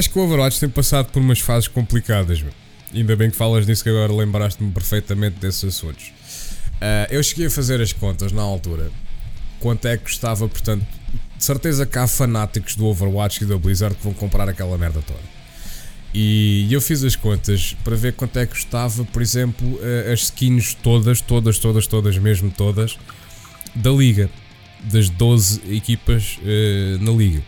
[0.00, 2.54] Acho que o Overwatch tem passado por umas fases complicadas, meu.
[2.94, 6.06] Ainda bem que falas nisso que agora lembraste-me perfeitamente desses assuntos.
[6.06, 8.90] Uh, eu cheguei a fazer as contas na altura
[9.58, 10.86] quanto é que custava, portanto,
[11.36, 15.02] de certeza que há fanáticos do Overwatch e da Blizzard que vão comprar aquela merda
[15.06, 15.20] toda.
[16.14, 20.20] E eu fiz as contas para ver quanto é que custava, por exemplo, eh, as
[20.20, 22.98] skins todas, todas, todas, todas, mesmo todas,
[23.74, 24.30] da liga,
[24.82, 27.42] das 12 equipas uh, na liga.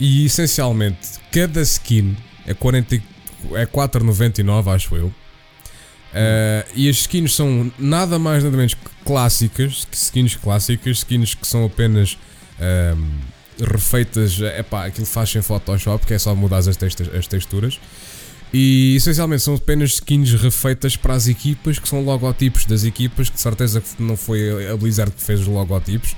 [0.00, 2.16] E essencialmente, cada skin
[2.46, 5.06] é, 40, é 4,99, acho eu.
[5.06, 11.46] Uh, e as skins são nada mais nada menos que clássicas, skins clássicas, skins que
[11.46, 12.18] são apenas
[12.96, 17.78] um, refeitas, epá, aquilo faz em Photoshop, que é só mudar as, textas, as texturas.
[18.52, 23.36] E essencialmente são apenas skins refeitas para as equipas, que são logotipos das equipas, que
[23.36, 26.16] de certeza não foi a Blizzard que fez os logotipos.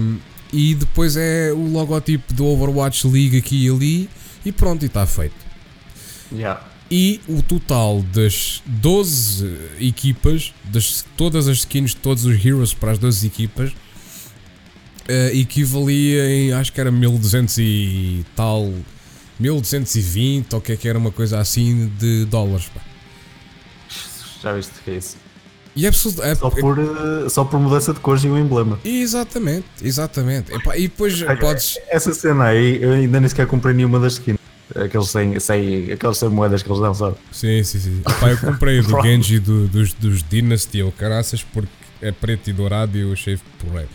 [0.00, 0.18] Um,
[0.52, 4.10] e depois é o logotipo do Overwatch League aqui e ali,
[4.44, 5.34] e pronto, e está feito.
[6.30, 9.50] Yeah e o total das 12
[9.80, 16.28] equipas, das todas as skins de todos os heroes para as 12 equipas, uh, equivalia
[16.28, 18.70] em acho que era 1200 e tal,
[19.40, 22.66] 1220 ou o que é que era uma coisa assim de dólares.
[22.66, 22.82] Pá.
[24.42, 25.16] Já viste que é isso?
[25.74, 28.78] E é absurdo, é, só, por, uh, só por mudança de cores e o emblema.
[28.84, 30.52] Exatamente, exatamente.
[30.52, 31.78] E, e depois Olha, podes.
[31.88, 34.36] Essa cena aí, eu ainda nem sequer comprei nenhuma das skins.
[34.74, 37.16] Aqueles sem, sem, aqueles sem moedas que eles dão, sabe?
[37.30, 38.00] Sim, sim, sim.
[38.00, 41.70] Epá, eu comprei do Genji do, dos, dos Dynasty ou caraças porque
[42.00, 43.88] é preto e dourado e eu achei porreiro.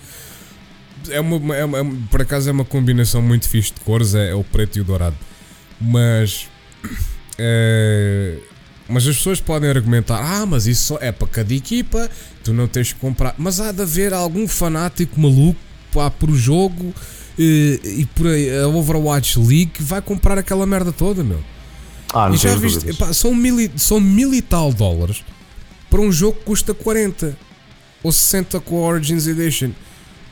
[1.09, 4.31] É uma, é uma, é por acaso é uma combinação muito fixe de cores, é,
[4.31, 5.15] é o preto e o dourado.
[5.79, 6.47] Mas.
[7.37, 8.37] É,
[8.89, 12.09] mas as pessoas podem argumentar: ah, mas isso só é para cada equipa,
[12.43, 13.35] tu não tens que comprar.
[13.37, 15.59] Mas há de haver algum fanático maluco
[15.91, 16.93] pá, por jogo
[17.37, 21.43] e, e por aí, a Overwatch League vai comprar aquela merda toda, meu.
[22.13, 25.23] Ah, não e já viste, epá, são, mil e, são mil e tal dólares
[25.89, 27.37] para um jogo que custa 40
[28.01, 29.71] ou 60 com a Origins Edition.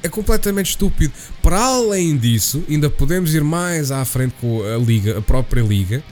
[0.02, 1.14] É completamente estúpido.
[1.42, 6.04] Para além disso, ainda podemos ir mais à frente com a liga, a própria liga,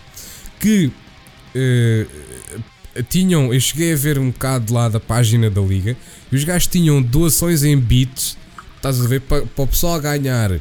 [0.60, 2.33] que uh,
[3.10, 5.98] tinham, eu cheguei a ver um bocado lá da página da liga,
[6.32, 8.38] e os gajos tinham doações em bits,
[8.76, 10.60] estás a ver, para, para o pessoal ganhar uh,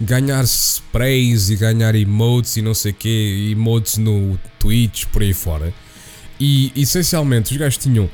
[0.00, 5.32] ganhar sprays e ganhar emotes e não sei o que, emotes no Twitch, por aí
[5.32, 5.72] fora.
[6.40, 8.10] E essencialmente os gajos tinham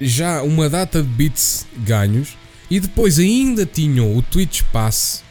[0.00, 2.36] já uma data de bits ganhos
[2.70, 5.22] e depois ainda tinham o Twitch Pass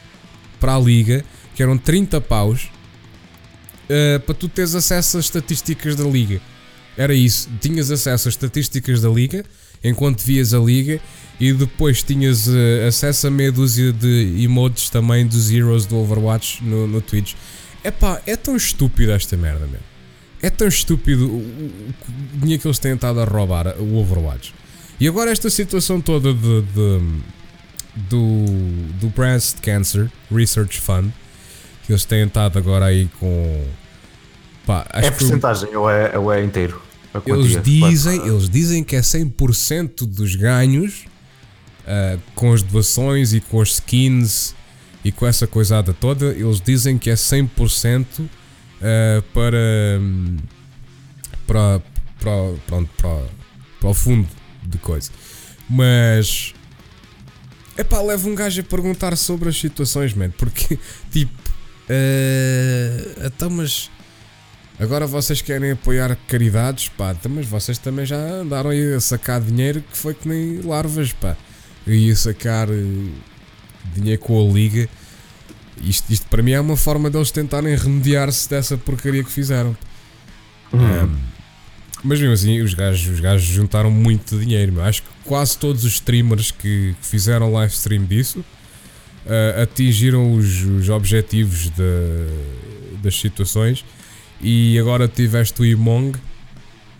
[0.60, 2.68] para a liga, que eram 30 paus,
[3.90, 6.40] uh, para tu teres acesso às estatísticas da liga.
[6.96, 9.44] Era isso, tinhas acesso às estatísticas da liga
[9.82, 11.00] enquanto vias a liga
[11.38, 16.62] e depois tinhas uh, acesso a meia dúzia de emotes também dos heroes do Overwatch
[16.62, 17.34] no, no Twitch.
[17.82, 19.80] Epá, é tão estúpido esta merda, meu.
[20.42, 21.74] É tão estúpido o
[22.34, 24.54] dinheiro que eles têm estado a roubar o Overwatch.
[24.98, 27.00] E agora esta situação toda de, de
[28.08, 28.44] do,
[29.00, 31.12] do Breast Cancer Research Fund
[31.90, 33.66] que eles têm estado agora aí com.
[34.66, 36.80] Pá, é porcentagem ou é, ou é inteiro?
[37.26, 41.06] Eles dizem, eles dizem que é 100% dos ganhos
[41.80, 44.54] uh, com as doações e com as skins
[45.04, 46.26] e com essa coisada toda.
[46.26, 48.28] Eles dizem que é 100% uh,
[48.80, 50.00] ah, para,
[51.46, 51.82] para,
[52.20, 53.24] para, pronto, para,
[53.80, 54.28] para o fundo
[54.62, 55.10] de coisa.
[55.68, 56.54] Mas
[57.76, 60.78] é pá, leva um gajo a perguntar sobre as situações, man, porque
[61.10, 61.50] tipo,
[61.88, 63.90] uh, então, mas
[64.80, 69.38] Agora vocês querem apoiar caridades, pá, então, mas vocês também já andaram aí a sacar
[69.38, 71.36] dinheiro que foi que nem larvas, pá.
[71.86, 73.10] Eu ia sacar uh,
[73.94, 74.88] dinheiro com a liga.
[75.82, 79.76] Isto, isto para mim é uma forma deles tentarem remediar-se dessa porcaria que fizeram.
[80.72, 81.04] Uhum.
[81.04, 81.18] Um,
[82.02, 84.72] Mas mesmo assim, os gajos, os gajos juntaram muito dinheiro.
[84.72, 84.84] Meu.
[84.84, 90.62] Acho que quase todos os streamers que, que fizeram live stream disso uh, atingiram os,
[90.62, 93.84] os objetivos de, das situações.
[94.40, 96.16] E agora tiveste o Imong.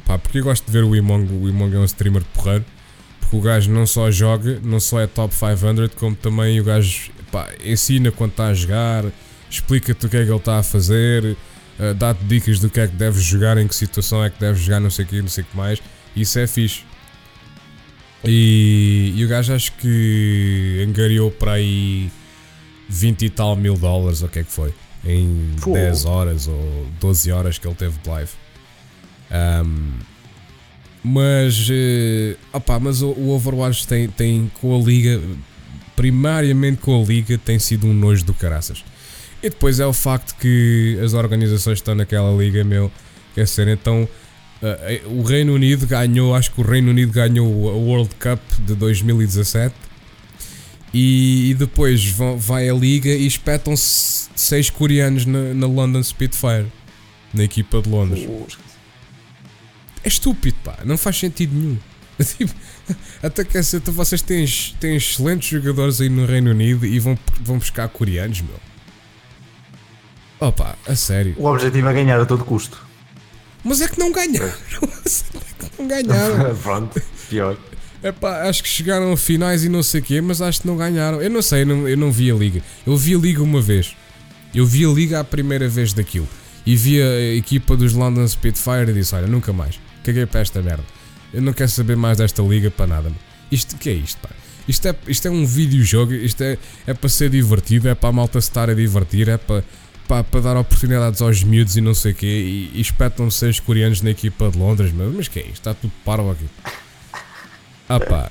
[0.05, 1.33] Pá, porque eu gosto de ver o Imong.
[1.33, 2.65] O Imong é um streamer porreiro.
[3.21, 7.11] Porque o gajo não só joga, não só é top 500, como também o gajo
[7.31, 9.05] pá, ensina quando está a jogar,
[9.49, 11.37] explica-te o que é que ele está a fazer
[11.81, 14.61] uh, dá-te dicas do que é que deves jogar, em que situação é que deves
[14.61, 15.83] jogar, não sei o que, não sei o que mais.
[16.15, 16.85] Isso é fixe.
[18.25, 22.11] E, e o gajo acho que angariou para aí
[22.89, 24.75] 20 e tal mil dólares, ou o que é que foi,
[25.05, 25.73] em Pô.
[25.73, 28.31] 10 horas ou 12 horas que ele teve de live.
[29.65, 29.93] Um,
[31.03, 35.21] mas, uh, opa, mas o, o, Overwatch tem, tem com a liga,
[35.97, 38.85] primariamente com a liga, tem sido um nojo do caraças.
[39.43, 42.93] E depois é o facto que as organizações que estão naquela liga, meu,
[43.35, 44.07] quer ser, então
[44.63, 48.75] uh, o Reino Unido ganhou, acho que o Reino Unido ganhou a World Cup de
[48.75, 49.75] 2017
[50.93, 56.67] e, e depois vão, vai a liga e espetam-se seis coreanos na, na, London Spitfire,
[57.33, 58.29] na equipa de Londres.
[60.03, 61.79] É estúpido, pá, não faz sentido nenhum.
[62.21, 62.53] Tipo,
[63.23, 64.45] até que essa, vocês têm,
[64.79, 68.61] têm excelentes jogadores aí no Reino Unido e vão, vão buscar coreanos, meu.
[70.41, 71.35] Opa, a sério.
[71.39, 72.87] O objetivo é ganhar a todo custo.
[73.63, 74.49] Mas é que não ganharam.
[74.49, 76.57] é que não ganharam.
[76.63, 77.57] Pronto, pior.
[78.03, 80.77] Epá, acho que chegaram a finais e não sei o quê, mas acho que não
[80.77, 81.21] ganharam.
[81.21, 82.63] Eu não sei, eu não, eu não vi a liga.
[82.87, 83.95] Eu vi a liga uma vez.
[84.55, 86.29] Eu vi a liga a primeira vez daquilo.
[86.67, 89.81] E vi a equipa dos London Spitfire e disse: Olha, nunca mais.
[90.05, 90.85] Caguei para esta merda.
[91.33, 93.13] Eu não quero saber mais desta liga para nada.
[93.51, 94.31] Isto que é isto, pá?
[94.69, 98.13] Isto é, isto é um videojogo, isto é, é para ser divertido, é para a
[98.13, 99.65] malta se estar a divertir, é para
[100.07, 103.59] pá, para dar oportunidades aos miúdos e não sei o quê, e, e espetam seis
[103.59, 105.55] coreanos na equipa de Londres, mas, mas que é isto?
[105.55, 106.47] Está tudo parvo aqui.
[107.89, 108.31] Ah pá.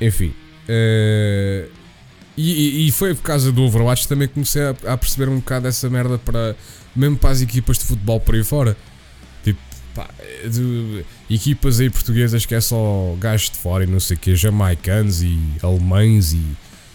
[0.00, 0.34] Enfim.
[0.68, 1.68] Uh,
[2.40, 5.66] e, e, foi por causa do Overwatch também que comecei a, a, perceber um bocado
[5.66, 6.56] essa merda para
[6.94, 8.76] mesmo para as equipas de futebol por aí fora.
[9.44, 9.60] Tipo,
[9.94, 10.08] pá,
[10.48, 14.34] de, equipas aí portuguesas que é só gajos de fora e não sei o que,
[14.34, 16.40] jamaicanos e alemães e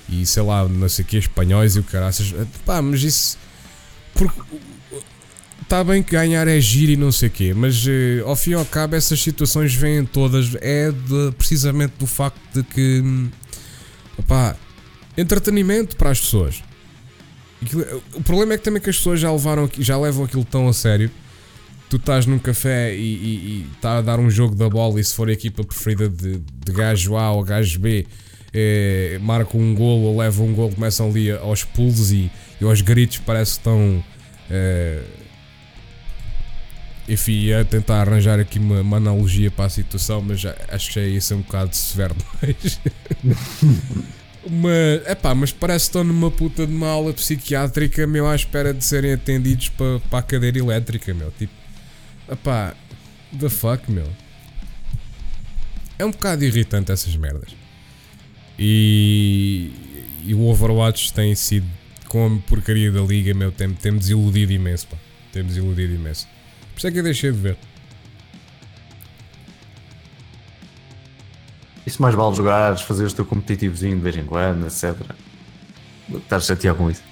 [0.07, 2.33] e sei lá, não sei o que, espanhóis e o caraças.
[2.65, 3.37] Pá, mas isso.
[4.13, 4.39] Porque.
[5.61, 8.51] Está bem que ganhar é giro e não sei o quê, mas eh, ao fim
[8.51, 10.55] e ao cabo essas situações vêm todas.
[10.61, 13.03] É de, precisamente do facto de que.
[14.27, 14.55] Pá,
[15.17, 16.63] entretenimento para as pessoas.
[18.13, 20.73] O problema é que também que as pessoas já levaram já levam aquilo tão a
[20.73, 21.09] sério.
[21.89, 25.29] Tu estás num café e está a dar um jogo da bola e se for
[25.29, 28.05] a equipa preferida de, de gajo A ou gajo B,
[28.53, 32.81] é, marcam um gol ou levam um gol, começam ali aos pulos e, e aos
[32.81, 34.03] gritos, parece que estão.
[34.49, 35.01] É,
[37.07, 41.21] enfim, a tentar arranjar aqui uma, uma, analogia para a situação, mas acho que já
[41.21, 42.79] ser um bocado severo demais.
[44.49, 48.73] Mas, epá, mas parece que estão numa puta de uma aula psiquiátrica, meu, à espera
[48.73, 51.31] de serem atendidos para, para a cadeira elétrica, meu.
[51.31, 51.53] Tipo,
[52.31, 52.75] epá,
[53.39, 54.07] the fuck, meu.
[55.97, 57.55] É um bocado irritante essas merdas.
[58.57, 59.71] E,
[60.23, 61.67] e o Overwatch tem sido
[62.07, 64.97] com a porcaria da liga, meu, tem, tem desiludido imenso, pá.
[65.31, 66.27] Tem desiludido imenso.
[66.73, 67.57] Por isso é que eu deixei de ver.
[71.85, 74.95] Isso mais vale jogares, fazer o teu competitivozinho de vez em quando, etc.
[76.13, 77.03] Estás chateado com isso?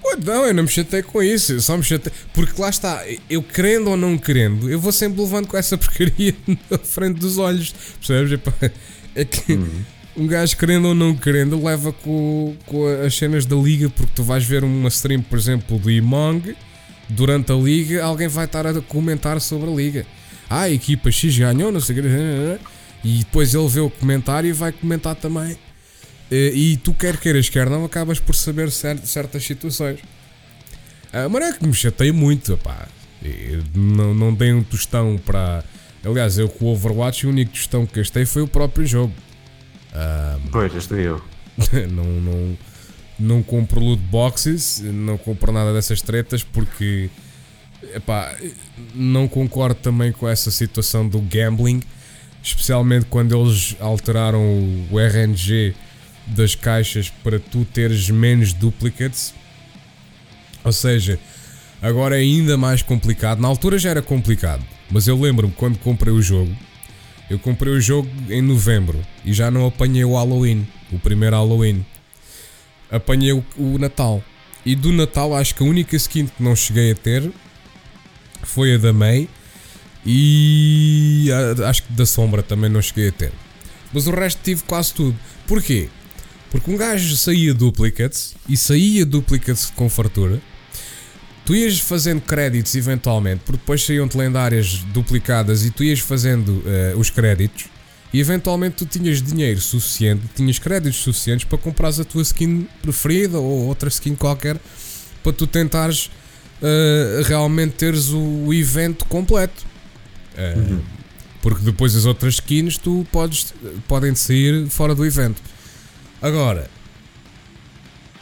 [0.00, 2.12] Pô, não, eu não me chatei com isso, eu só me chatei.
[2.34, 6.34] Porque lá está, eu querendo ou não querendo, eu vou sempre levando com essa porcaria
[6.70, 8.38] na frente dos olhos, percebes?
[9.14, 9.54] É que.
[9.54, 9.84] Uhum
[10.16, 14.22] um gajo querendo ou não querendo leva com, com as cenas da liga, porque tu
[14.22, 16.54] vais ver uma stream, por exemplo, do Imong,
[17.08, 20.06] durante a liga, alguém vai estar a comentar sobre a liga.
[20.48, 22.71] Ah, a equipa X ganhou, não sei o que.
[23.04, 25.58] E depois ele vê o comentário e vai comentar também.
[26.30, 30.00] E tu, quer queiras, quer não, acabas por saber certas situações.
[31.30, 32.88] Mas é que me chatei muito, pá.
[33.74, 35.62] Não, não dei um tostão para.
[36.04, 39.12] Aliás, eu com o Overwatch, o único tostão que gastei foi o próprio jogo.
[39.94, 41.22] Um, pois, este eu.
[41.90, 42.58] não, não,
[43.18, 47.10] não compro loot boxes, não compro nada dessas tretas porque
[47.94, 48.34] epá,
[48.94, 51.82] não concordo também com essa situação do gambling,
[52.42, 54.42] especialmente quando eles alteraram
[54.90, 55.74] o RNG
[56.26, 59.34] das caixas para tu teres menos duplicates.
[60.64, 61.18] Ou seja,
[61.80, 63.40] agora é ainda mais complicado.
[63.40, 66.56] Na altura já era complicado, mas eu lembro-me quando comprei o jogo
[67.32, 71.82] eu comprei o jogo em novembro e já não apanhei o Halloween, o primeiro Halloween.
[72.90, 74.22] Apanhei o, o Natal.
[74.66, 77.32] E do Natal acho que a única skin que não cheguei a ter
[78.42, 79.30] foi a da May.
[80.04, 81.28] E
[81.68, 83.32] acho que da sombra também não cheguei a ter.
[83.92, 85.16] Mas o resto tive quase tudo.
[85.46, 85.88] Porquê?
[86.50, 90.40] Porque um gajo saía duplicates e saía duplicates com fartura.
[91.44, 96.98] Tu ias fazendo créditos eventualmente, porque depois saíam-te lendárias duplicadas e tu ias fazendo uh,
[96.98, 97.66] os créditos.
[98.12, 103.38] E eventualmente tu tinhas dinheiro suficiente, tinhas créditos suficientes para comprares a tua skin preferida
[103.38, 104.60] ou outra skin qualquer
[105.22, 106.10] para tu tentares
[106.60, 109.71] uh, realmente teres o evento completo.
[110.36, 110.80] Uhum.
[111.40, 113.52] Porque depois as outras skins tu podes,
[113.88, 115.42] podem sair fora do evento.
[116.20, 116.70] Agora,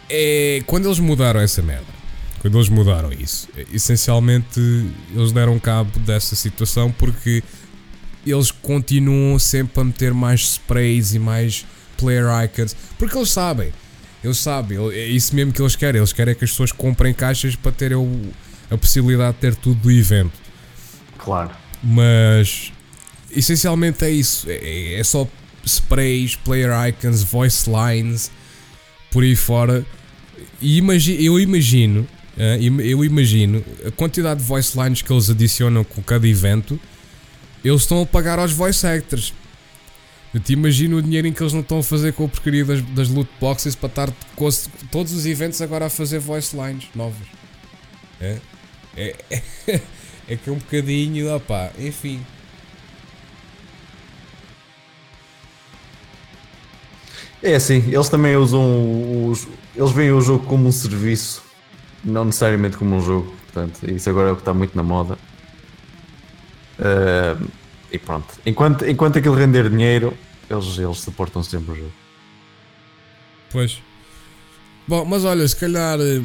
[0.08, 2.00] é, quando eles mudaram essa merda,
[2.40, 4.58] quando eles mudaram isso, essencialmente
[5.14, 7.42] eles deram cabo dessa situação porque
[8.26, 13.70] eles continuam sempre a meter mais sprays e mais player icons, porque eles sabem,
[14.24, 17.54] eles sabem, é isso mesmo que eles querem, eles querem que as pessoas comprem caixas
[17.54, 18.32] para terem
[18.70, 20.32] a possibilidade de ter tudo do evento.
[21.18, 21.50] Claro.
[21.82, 22.72] Mas
[23.30, 25.26] essencialmente é isso, é, é só
[25.64, 28.30] sprays, player icons, voice lines,
[29.10, 29.84] por aí fora.
[30.60, 32.06] E imagi eu imagino,
[32.36, 36.78] uh, eu imagino a quantidade de voice lines que eles adicionam com cada evento,
[37.64, 39.32] eles estão a pagar aos voice actors.
[40.32, 42.64] Eu te imagino o dinheiro em que eles não estão a fazer com a porcaria
[42.64, 44.48] das, das loot boxes para estar com
[44.90, 47.26] todos os eventos agora a fazer voice lines novas.
[48.20, 48.38] É,
[48.96, 49.42] é, é,
[50.30, 52.24] é que é um bocadinho, opá, enfim.
[57.42, 59.48] É assim, eles também usam os.
[59.74, 61.42] Eles veem o jogo como um serviço,
[62.04, 63.34] não necessariamente como um jogo.
[63.46, 65.18] Portanto, isso agora é o que está muito na moda.
[66.78, 67.50] Uh,
[67.90, 68.28] e pronto.
[68.46, 70.16] Enquanto, enquanto aquilo render dinheiro,
[70.48, 71.92] eles, eles suportam sempre o jogo.
[73.50, 73.82] Pois.
[74.86, 76.22] Bom, mas olha, se calhar eh,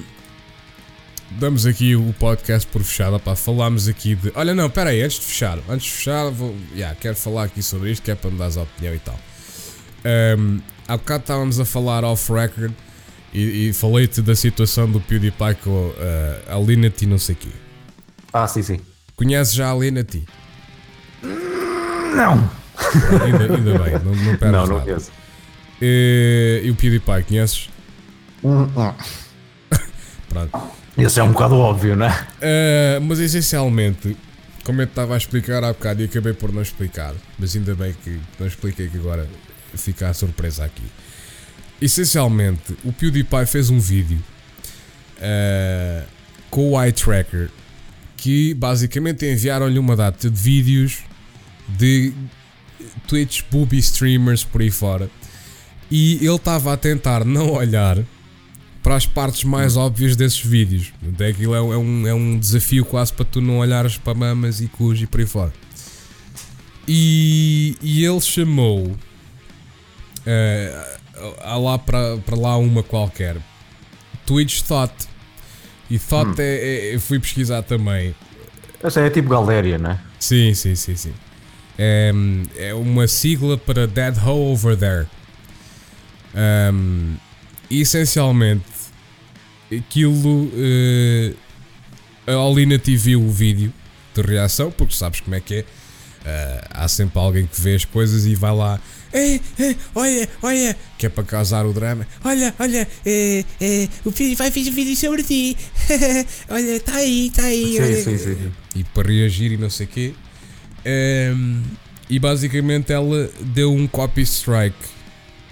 [1.32, 3.20] damos aqui o podcast por fechado.
[3.20, 4.32] Pá, falámos aqui de.
[4.36, 6.56] Olha, não, espera aí, antes de fechar, antes de fechar, vou.
[6.74, 9.20] Yeah, quero falar aqui sobre isto, que é para me dar a opinião e tal.
[10.38, 12.72] Um, há bocado estávamos a falar off-record
[13.34, 15.94] e, e falei-te da situação do PewDiePie com uh,
[16.48, 17.50] a Linity não sei quê.
[18.32, 18.80] Ah, sim, sim.
[19.16, 20.24] Conheces já a Linity?
[21.24, 22.50] Não.
[23.24, 25.12] Ainda, ainda bem, não, não perdes Não, não conheço.
[25.82, 27.70] E, e o PewDiePie, conheces?
[28.44, 28.68] Hum,
[30.30, 30.85] Pronto.
[30.98, 32.12] Esse é um bocado óbvio, não é?
[32.12, 34.16] Uh, mas essencialmente,
[34.64, 37.94] como eu estava a explicar há bocado e acabei por não explicar, mas ainda bem
[38.04, 39.28] que não expliquei que agora
[39.76, 40.86] fica a surpresa aqui.
[41.82, 44.20] Essencialmente, o PewDiePie fez um vídeo
[45.18, 46.08] uh,
[46.50, 47.50] com o eye tracker
[48.16, 51.00] que basicamente enviaram-lhe uma data de vídeos
[51.68, 52.14] de
[53.08, 55.10] Twitch booby streamers por aí fora
[55.92, 57.98] e ele estava a tentar não olhar
[58.86, 60.94] para as partes mais óbvias desses vídeos.
[61.12, 64.62] Até aquilo é, é, um, é um desafio quase para tu não olhares para mamas
[64.62, 65.52] e cus e por aí fora.
[66.88, 68.96] E, e ele chamou
[70.28, 73.38] Uh, lá para, para lá uma qualquer.
[74.26, 74.94] Twitch Thought.
[75.90, 76.36] E Thought hum.
[76.40, 78.16] é, é, fui pesquisar também.
[78.82, 80.00] Essa é tipo Galéria, né?
[80.20, 81.14] Sim, sim, sim, sim.
[81.78, 82.12] É,
[82.58, 85.08] é uma sigla para Dead Hoe Over There.
[86.74, 87.16] Um,
[87.70, 88.66] essencialmente,
[89.72, 90.46] aquilo.
[90.46, 91.36] Uh,
[92.28, 93.72] a Alina TV o vídeo
[94.16, 95.60] de reação, porque sabes como é que é.
[95.62, 98.80] Uh, há sempre alguém que vê as coisas e vai lá
[99.16, 102.06] é, é, olha, olha, que é para causar o drama.
[102.22, 105.56] Olha, olha, é, é, o filho vai fazer vídeo sobre ti.
[106.50, 107.76] olha, está aí, está aí.
[107.76, 108.04] Sim, olha.
[108.04, 108.52] sim, sim.
[108.76, 110.14] E para reagir e não sei o quê.
[110.86, 111.64] Um, ehm,
[112.10, 114.76] e basicamente ela deu um copy strike,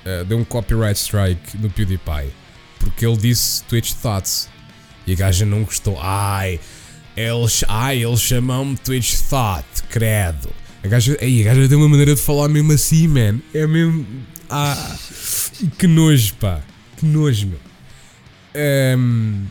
[0.05, 2.33] uh, deu um copyright strike no PewDiePie.
[2.83, 4.49] Porque ele disse Twitch Thoughts.
[5.05, 5.99] E a gaja não gostou.
[5.99, 6.59] Ai,
[7.15, 10.49] eles, ai, eles chamam-me Twitch Thought, credo.
[10.83, 13.39] A gaja, aí, a gaja tem uma maneira de falar mesmo assim, man.
[13.53, 14.05] É mesmo.
[14.49, 14.97] Ah,
[15.77, 16.61] que nojo, pá.
[16.97, 17.59] Que nojo, meu.
[18.97, 19.45] Um,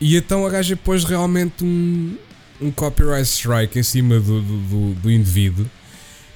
[0.00, 2.16] e então a gaja pôs realmente um,
[2.60, 5.66] um copyright strike em cima do, do, do indivíduo.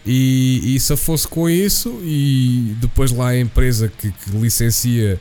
[0.07, 5.19] E, e se fosse com isso, e depois lá a empresa que, que licencia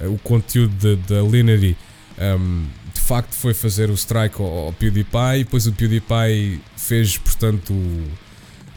[0.00, 1.76] o conteúdo da Lineary
[2.18, 7.18] um, de facto foi fazer o strike ao, ao PewDiePie, e depois o PewDiePie fez,
[7.18, 8.06] portanto, o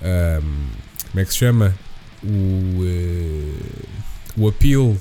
[0.01, 0.69] um,
[1.09, 1.75] como é que se chama?
[2.23, 3.59] O, uh,
[4.37, 4.95] o appeal.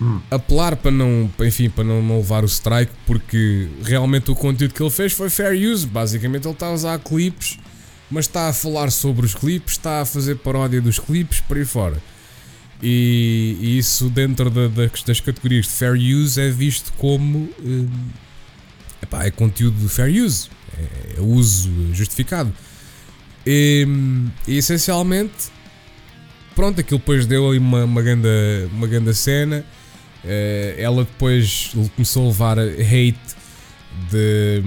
[0.00, 0.20] Hum.
[0.30, 4.82] Apelar para não, enfim, para não, não levar o strike, porque realmente o conteúdo que
[4.82, 5.86] ele fez foi fair use.
[5.86, 7.58] Basicamente, ele está a usar clipes,
[8.10, 11.64] mas está a falar sobre os clipes, está a fazer paródia dos clipes, por aí
[11.64, 12.02] fora.
[12.86, 17.48] E, isso, dentro da, das categorias de fair use, é visto como.
[17.64, 17.88] Um,
[19.02, 20.50] epá, é conteúdo de fair use.
[21.16, 22.52] é uso justificado.
[23.46, 23.88] E,
[24.46, 25.50] e, essencialmente,
[26.54, 28.28] pronto, aquilo depois deu ali uma, uma, grande,
[28.70, 29.64] uma grande cena.
[30.22, 33.18] Uh, ela depois começou a levar hate
[34.10, 34.62] de,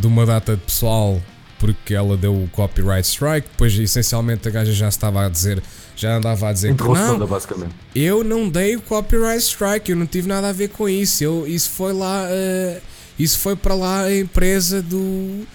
[0.00, 1.22] de uma data de pessoal
[1.62, 3.46] porque ela deu o copyright strike.
[3.48, 5.62] Depois, essencialmente, a gaja já estava a dizer,
[5.94, 7.72] já andava a dizer que não, basicamente.
[7.94, 11.22] eu não dei o copyright strike, eu não tive nada a ver com isso.
[11.22, 12.82] Eu, isso foi lá, uh,
[13.16, 14.96] isso foi para lá a empresa do.
[14.96, 15.46] Uh,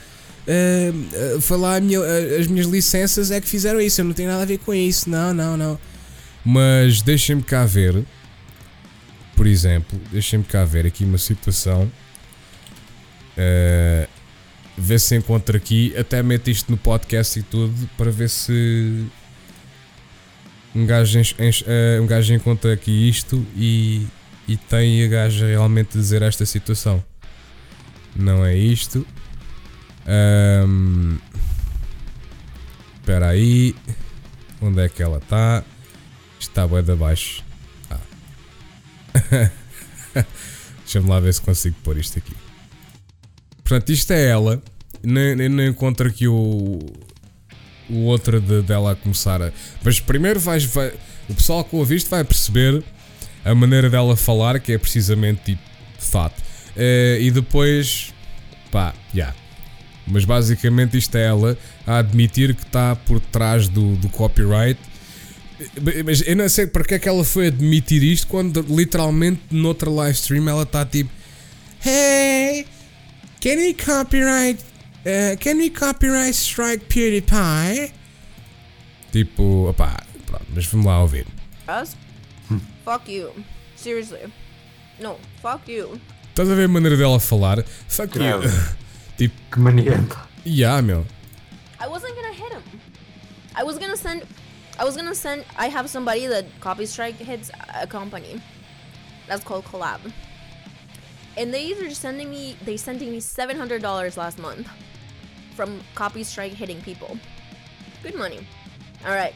[1.36, 2.00] uh, foi lá minha,
[2.40, 4.00] as minhas licenças é que fizeram isso.
[4.00, 5.10] Eu não tenho nada a ver com isso.
[5.10, 5.78] Não, não, não.
[6.46, 8.02] Mas deixem-me cá ver.
[9.36, 11.92] Por exemplo, deixem-me cá ver aqui uma situação.
[13.38, 14.17] Uh,
[14.78, 15.94] ver se encontro aqui.
[15.98, 19.08] Até meto isto no podcast e tudo para ver se
[20.76, 24.06] um gajo, enche, enche, uh, um gajo encontra aqui isto e,
[24.48, 27.04] e tem a gaja realmente dizer esta situação.
[28.16, 29.06] Não é isto.
[33.00, 33.76] Espera um, aí.
[34.62, 35.64] Onde é que ela está?
[36.40, 37.44] Está bem de baixo.
[37.90, 38.00] Ah.
[40.80, 42.47] Deixa-me lá ver se consigo pôr isto aqui.
[43.68, 44.64] Portanto, isto é ela.
[45.04, 46.80] Nem, encontro aqui o,
[47.90, 49.52] o outro de, dela a começar a.
[49.84, 50.94] Mas primeiro vais, vai,
[51.28, 52.82] o pessoal que ouve isto vai perceber
[53.44, 55.62] a maneira dela falar, que é precisamente tipo
[56.00, 56.40] fato.
[56.78, 58.14] Uh, e depois,
[58.72, 59.18] pá, já.
[59.18, 59.36] Yeah.
[60.08, 64.80] Mas basicamente isto é ela a admitir que está por trás do, do copyright.
[66.06, 70.16] Mas eu não sei porque é que ela foi admitir isto quando literalmente noutra live
[70.16, 71.10] stream ela está tipo
[71.86, 72.66] Hey,
[73.40, 74.64] Can we copyright?
[75.06, 77.92] Uh, can we copyright strike PewDiePie?
[79.12, 81.26] Tipo, opá, pronto, mas vamos lá ouvir.
[81.68, 81.96] Us?
[82.84, 83.32] fuck you.
[83.76, 84.32] Seriously.
[85.00, 86.00] No, fuck you.
[86.30, 87.64] Estás a ver a maneira dela falar?
[87.88, 88.42] Fuck you.
[89.18, 90.28] tipo, que manienta.
[90.44, 91.06] Yeah, meu.
[91.80, 92.64] I wasn't gonna hit him.
[93.56, 94.24] I was gonna send.
[94.80, 95.46] I was gonna send.
[95.58, 98.42] I have somebody that copy strike hits a company.
[99.28, 100.00] That's called collab.
[101.38, 104.68] And they are sending me they sending me seven hundred dollars last month
[105.56, 107.18] from copy strike hitting people.
[108.04, 108.40] Good money.
[109.06, 109.34] All right.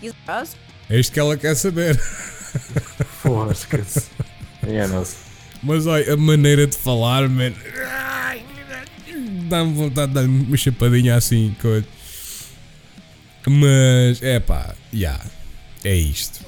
[0.00, 0.56] He's us.
[0.88, 1.96] É isto que ela quer saber.
[3.22, 4.10] Fosca-se.
[5.62, 7.52] Mas olha, a maneira de falar, man.
[9.48, 11.86] Dá-me vontade de dar uma chapadinha assim, coisa.
[13.46, 14.98] Mas, é pá, já.
[14.98, 15.24] Yeah,
[15.84, 16.44] é isto.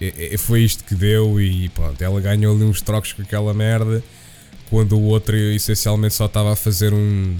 [0.00, 3.52] É, é, foi isto que deu e pronto, ela ganhou ali uns trocos com aquela
[3.52, 4.02] merda
[4.70, 7.36] quando o outro essencialmente só estava a fazer um,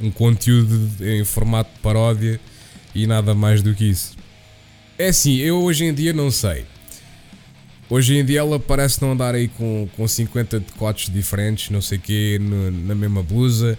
[0.00, 2.40] um conteúdo em formato de paródia
[2.94, 4.16] e nada mais do que isso.
[4.98, 6.64] É assim, eu hoje em dia não sei.
[7.90, 11.98] Hoje em dia ela parece não andar aí com, com 50 decotes diferentes, não sei
[11.98, 13.78] o quê, no, na mesma blusa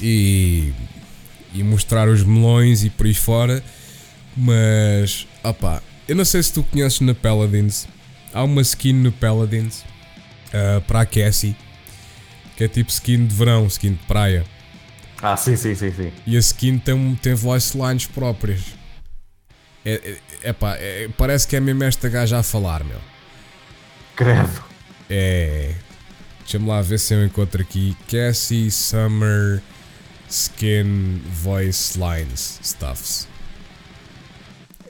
[0.00, 0.72] e,
[1.54, 3.62] e mostrar os melões e por aí fora.
[4.36, 7.86] Mas, opá, eu não sei se tu conheces na Paladins.
[8.32, 9.80] Há uma skin no Paladins
[10.48, 11.54] uh, para a Cassie
[12.56, 14.44] que é tipo skin de verão, skin de praia.
[15.22, 16.12] Ah, sim, sim, sim, sim.
[16.26, 18.60] E a skin tem, tem voice lines próprias.
[19.84, 23.00] É, é, epá, é, parece que é mesmo esta gaja a falar, meu.
[24.16, 24.64] Credo.
[25.08, 25.74] É.
[26.40, 27.96] Deixa-me lá ver se eu encontro aqui.
[28.08, 29.62] Cassie Summer
[30.28, 33.28] Skin Voice Lines Stuffs.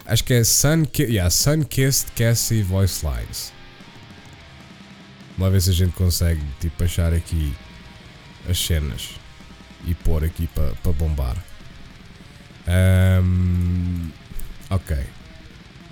[0.06, 3.52] Acho que é Sun, yeah, Sun Kissed Cassie Voice Lines.
[5.36, 7.54] Vamos lá ver se a gente consegue tipo, achar aqui
[8.48, 9.10] as cenas
[9.84, 11.36] e pôr aqui para pa bombar.
[12.68, 14.10] Um,
[14.70, 14.96] ok.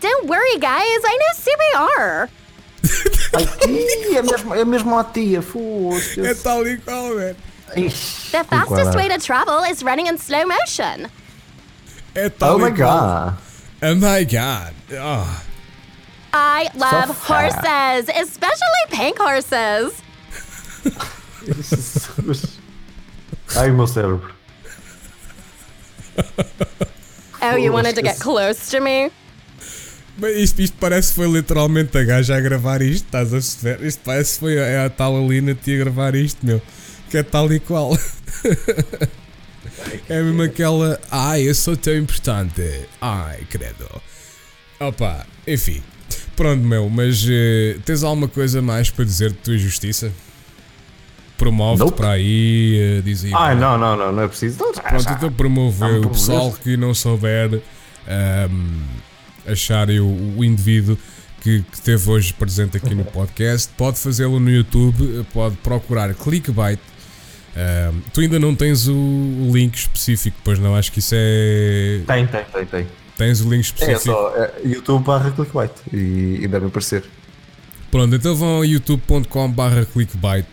[0.01, 1.03] Don't worry, guys.
[1.05, 2.31] I know CPR.
[3.35, 7.37] Ai, é mesmo, é mesmo a tia, foda É tal e qual, velho.
[8.33, 11.09] The fastest way to travel is running in slow motion.
[12.15, 13.39] É tal oh my god.
[13.83, 14.75] Oh my god.
[14.93, 15.50] Oh.
[16.33, 20.03] I love so horses, especially pink horses.
[23.57, 24.33] Ai, meu cérebro.
[27.43, 29.11] Oh, you wanted to get close to me?
[30.19, 33.83] Mas isto, isto parece que foi literalmente a gaja a gravar isto, estás a ver?
[33.83, 36.61] Isto parece que foi a, a tal Alina a gravar isto, meu.
[37.09, 37.97] Que é tal e qual.
[40.09, 41.01] é mesmo aquela.
[41.11, 42.87] Ai, eu sou tão importante.
[43.01, 43.89] Ai, credo.
[44.79, 45.83] Opa, enfim.
[46.41, 50.11] Pronto, meu, mas uh, tens alguma coisa mais para dizer de tua justiça?
[51.37, 51.99] Promove-te nope.
[51.99, 53.37] para aí, uh.
[53.37, 54.59] Ai, não, não, não, não é preciso.
[54.59, 57.61] Não, Pronto, então promover o pessoal que não souber um,
[58.09, 60.97] ehm, achar o, o indivíduo
[61.43, 66.81] que, que esteve hoje presente aqui no podcast, pode fazê-lo no YouTube, pode procurar Clickbait
[67.55, 70.75] Ah, tu ainda não tens o, o link específico, pois não?
[70.75, 72.01] Acho que isso é.
[72.07, 72.87] Tem, tem, tem, tem.
[73.21, 74.05] Tens o link É específico.
[74.15, 77.05] só é, YouTube barra clickbait e, e deve aparecer.
[77.91, 80.47] Pronto, então vão ao youtube.com/barra clickbait.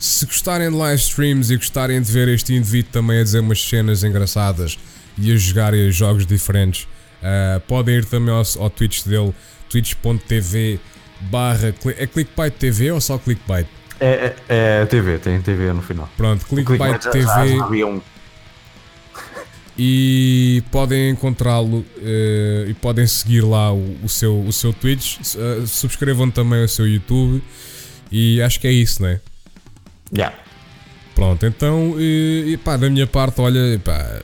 [0.00, 3.62] Se gostarem de live streams e gostarem de ver este indivíduo também a dizer umas
[3.62, 4.76] cenas engraçadas
[5.16, 6.88] e a jogar jogos diferentes,
[7.22, 9.32] ah, podem ir também ao, ao Twitch dele,
[9.70, 10.80] twitch.tv
[11.20, 13.66] barra é clickbait TV ou só clickbait?
[14.00, 16.08] É, é, é TV, tem TV no final.
[16.16, 18.00] Pronto, clickbait já- TV já- já havia um.
[19.78, 25.64] E podem encontrá-lo eh, e podem seguir lá o, o seu, o seu Twitch, eh,
[25.66, 27.40] subscrevam também o seu YouTube
[28.10, 29.20] e acho que é isso, né?
[30.12, 30.36] Yeah.
[31.14, 34.20] Pronto, então, e, e pá, da minha parte, olha, pá,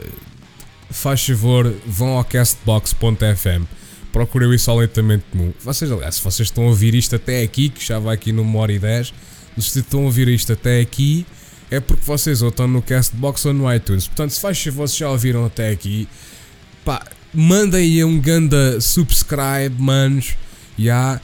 [0.90, 3.64] faz favor, vão ao castbox.fm,
[4.12, 5.52] procurem o Insolentamente Comum.
[5.60, 8.58] Vocês, aliás, se vocês estão a ouvir isto até aqui, que já vai aqui numa
[8.58, 9.12] hora e 10,
[9.58, 11.24] se estão a ouvir isto até aqui,
[11.74, 14.06] é porque vocês ou estão no Castbox ou no iTunes.
[14.06, 16.08] Portanto, se faz se já ouviram até aqui,
[16.84, 20.36] pá, mandem um ganda subscribe, manos,
[20.78, 21.20] já.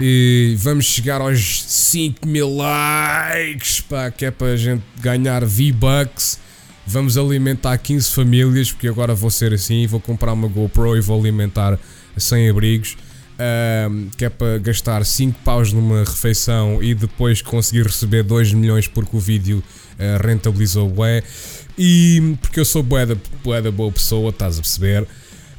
[0.00, 6.38] E vamos chegar aos 5 mil likes, pá, que é para a gente ganhar V-Bucks.
[6.86, 11.20] Vamos alimentar 15 famílias, porque agora vou ser assim, vou comprar uma GoPro e vou
[11.20, 11.78] alimentar
[12.16, 12.96] 100 abrigos.
[13.38, 18.86] Ahm, que é para gastar 5 paus numa refeição e depois conseguir receber 2 milhões
[18.86, 19.62] porque o vídeo
[19.98, 21.22] ah, rentabilizou bué.
[21.78, 25.06] E porque eu sou bué da, bué da boa pessoa, estás a perceber?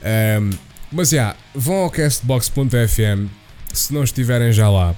[0.03, 0.51] Ahm,
[0.91, 3.27] mas já, vão ao castbox.fm
[3.73, 4.95] se não estiverem já lá.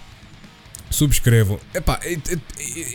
[0.89, 1.59] Subscrevam.
[1.73, 1.99] Epá,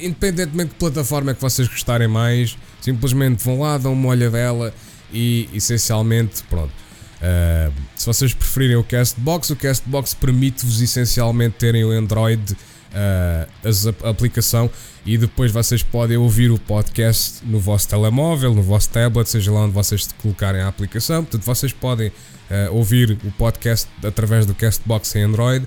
[0.00, 4.72] independentemente de plataforma é que vocês gostarem mais, simplesmente vão lá, dão uma olhadela
[5.12, 6.72] e essencialmente, pronto.
[7.22, 12.56] Ah, se vocês preferirem o Castbox, o Castbox permite-vos essencialmente terem o Android,
[12.94, 14.70] ah, as- a aplicação,
[15.04, 19.60] e depois vocês podem ouvir o podcast no vosso telemóvel, no vosso tablet, seja lá
[19.60, 21.24] onde vocês colocarem a aplicação.
[21.24, 22.12] Portanto, vocês podem
[22.50, 25.66] ah, ouvir o podcast através do Castbox em Android.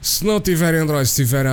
[0.00, 1.52] Se não tiverem Android, se tiverem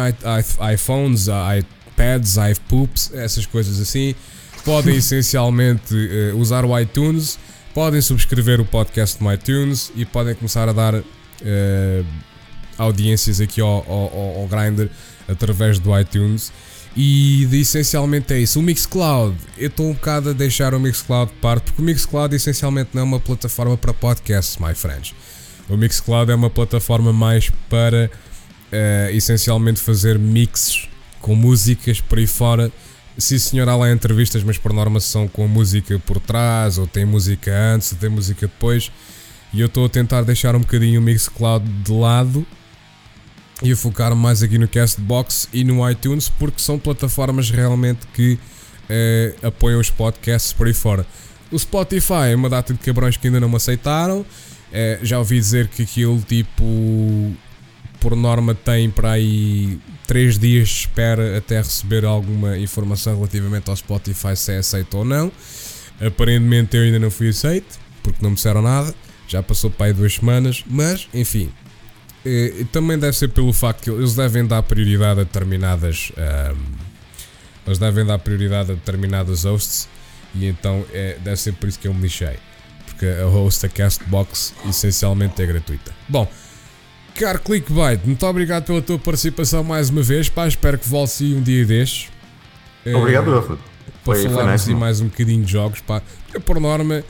[0.73, 4.15] iPhones, iPads, iPoops, essas coisas assim,
[4.65, 7.38] podem essencialmente eh, usar o iTunes,
[7.80, 10.95] podem subscrever o podcast no iTunes e podem começar a dar
[11.41, 12.03] eh,
[12.77, 14.89] audiências aqui ao, ao, ao- Grindr
[15.30, 16.51] através do iTunes.
[16.93, 18.60] E de- essencialmente é isso.
[18.60, 22.35] O Mixcloud, eu estou um bocado a deixar o Mixcloud de parte, porque o Mixcloud
[22.35, 25.14] essencialmente não é uma plataforma para podcasts, my friends.
[25.69, 28.11] O Mixcloud é uma plataforma mais para
[28.73, 30.89] eh, essencialmente fazer mixes
[31.22, 32.69] com músicas por aí fora.
[33.19, 37.03] Sim, senhor, há lá entrevistas, mas por norma são com música por trás, ou tem
[37.03, 38.89] música antes, ou tem música depois.
[39.53, 42.47] E eu estou a tentar deixar um bocadinho o Mixcloud de lado
[43.61, 48.39] e a focar mais aqui no Castbox e no iTunes, porque são plataformas realmente que
[48.87, 51.05] eh, apoiam os podcasts por aí fora.
[51.51, 54.25] O Spotify é uma data de cabrões que ainda não me aceitaram.
[54.71, 57.35] Eh, já ouvi dizer que aquilo tipo
[57.99, 59.77] por norma tem para aí
[60.10, 65.06] 3 dias de espera até receber alguma informação relativamente ao Spotify se é aceito ou
[65.06, 65.31] não.
[66.03, 68.91] Aparentemente eu ainda não fui aceito, porque não me disseram nada.
[69.27, 71.52] Já passou para aí duas semanas, mas enfim.
[72.26, 76.11] Eh, também deve ser pelo facto que eles devem dar prioridade a determinadas.
[76.18, 76.57] ahm,
[77.68, 79.88] eles devem dar prioridade a determinadas hosts
[80.34, 82.40] e então é, deve ser por isso que eu me lixei.
[82.88, 85.94] Porque a host, a Castbox, essencialmente é gratuita.
[86.07, 86.27] Bom,
[87.19, 90.29] Caro Clickbait, muito obrigado pela tua participação mais uma vez.
[90.29, 92.07] Pá, espero que voltes aí um dia destes.
[92.85, 93.57] Eh, Obrigado, Rafa.
[93.57, 93.57] para
[94.05, 94.79] Foi- foi falarmos nice, não?
[94.79, 95.81] mais um bocadinho de jogos.
[95.81, 96.01] Pá.
[96.25, 97.03] Porque, por norma,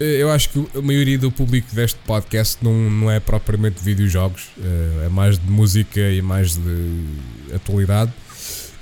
[0.00, 3.84] eh, eu acho que a maioria do público deste podcast não, não é propriamente de
[3.84, 7.04] videojogos, eh, é mais de música e mais de
[7.54, 8.12] atualidade.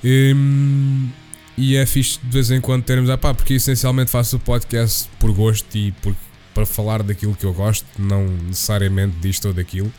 [0.03, 1.11] Hum,
[1.59, 5.11] e é fixe de vez em quando termos, ah pá, porque essencialmente faço o podcast
[5.21, 6.15] por gosto e por,
[6.55, 9.93] para falar daquilo que eu gosto, não necessariamente disto ou daquilo.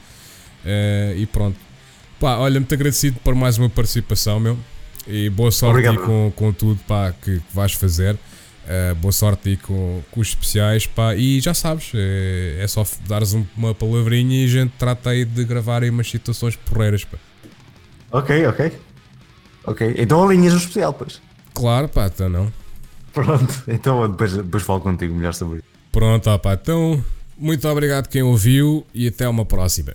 [0.65, 1.57] Eh, e pronto.
[2.19, 4.57] Pá, olha, muito agradecido por mais uma participação, meu.
[5.07, 8.17] E boa sorte com, com tudo pá, que, que vais fazer.
[8.67, 11.15] Eh, boa sorte aí com, com os especiais, pá.
[11.15, 15.25] E já sabes, eh, é só dares um- uma palavrinha e a gente trata aí
[15.25, 17.17] de gravar aí umas situações porreiras, pá.
[18.11, 18.71] Ok, ok.
[19.65, 21.21] Ok, então alinhas o especial, pois.
[21.53, 22.53] Claro, pá, então não.
[23.13, 25.67] Pronto, então depois, depois falo contigo melhor sobre isso.
[25.91, 26.53] Pronto, ó, pá.
[26.53, 27.03] Então,
[27.37, 29.93] muito obrigado quem ouviu e até uma próxima.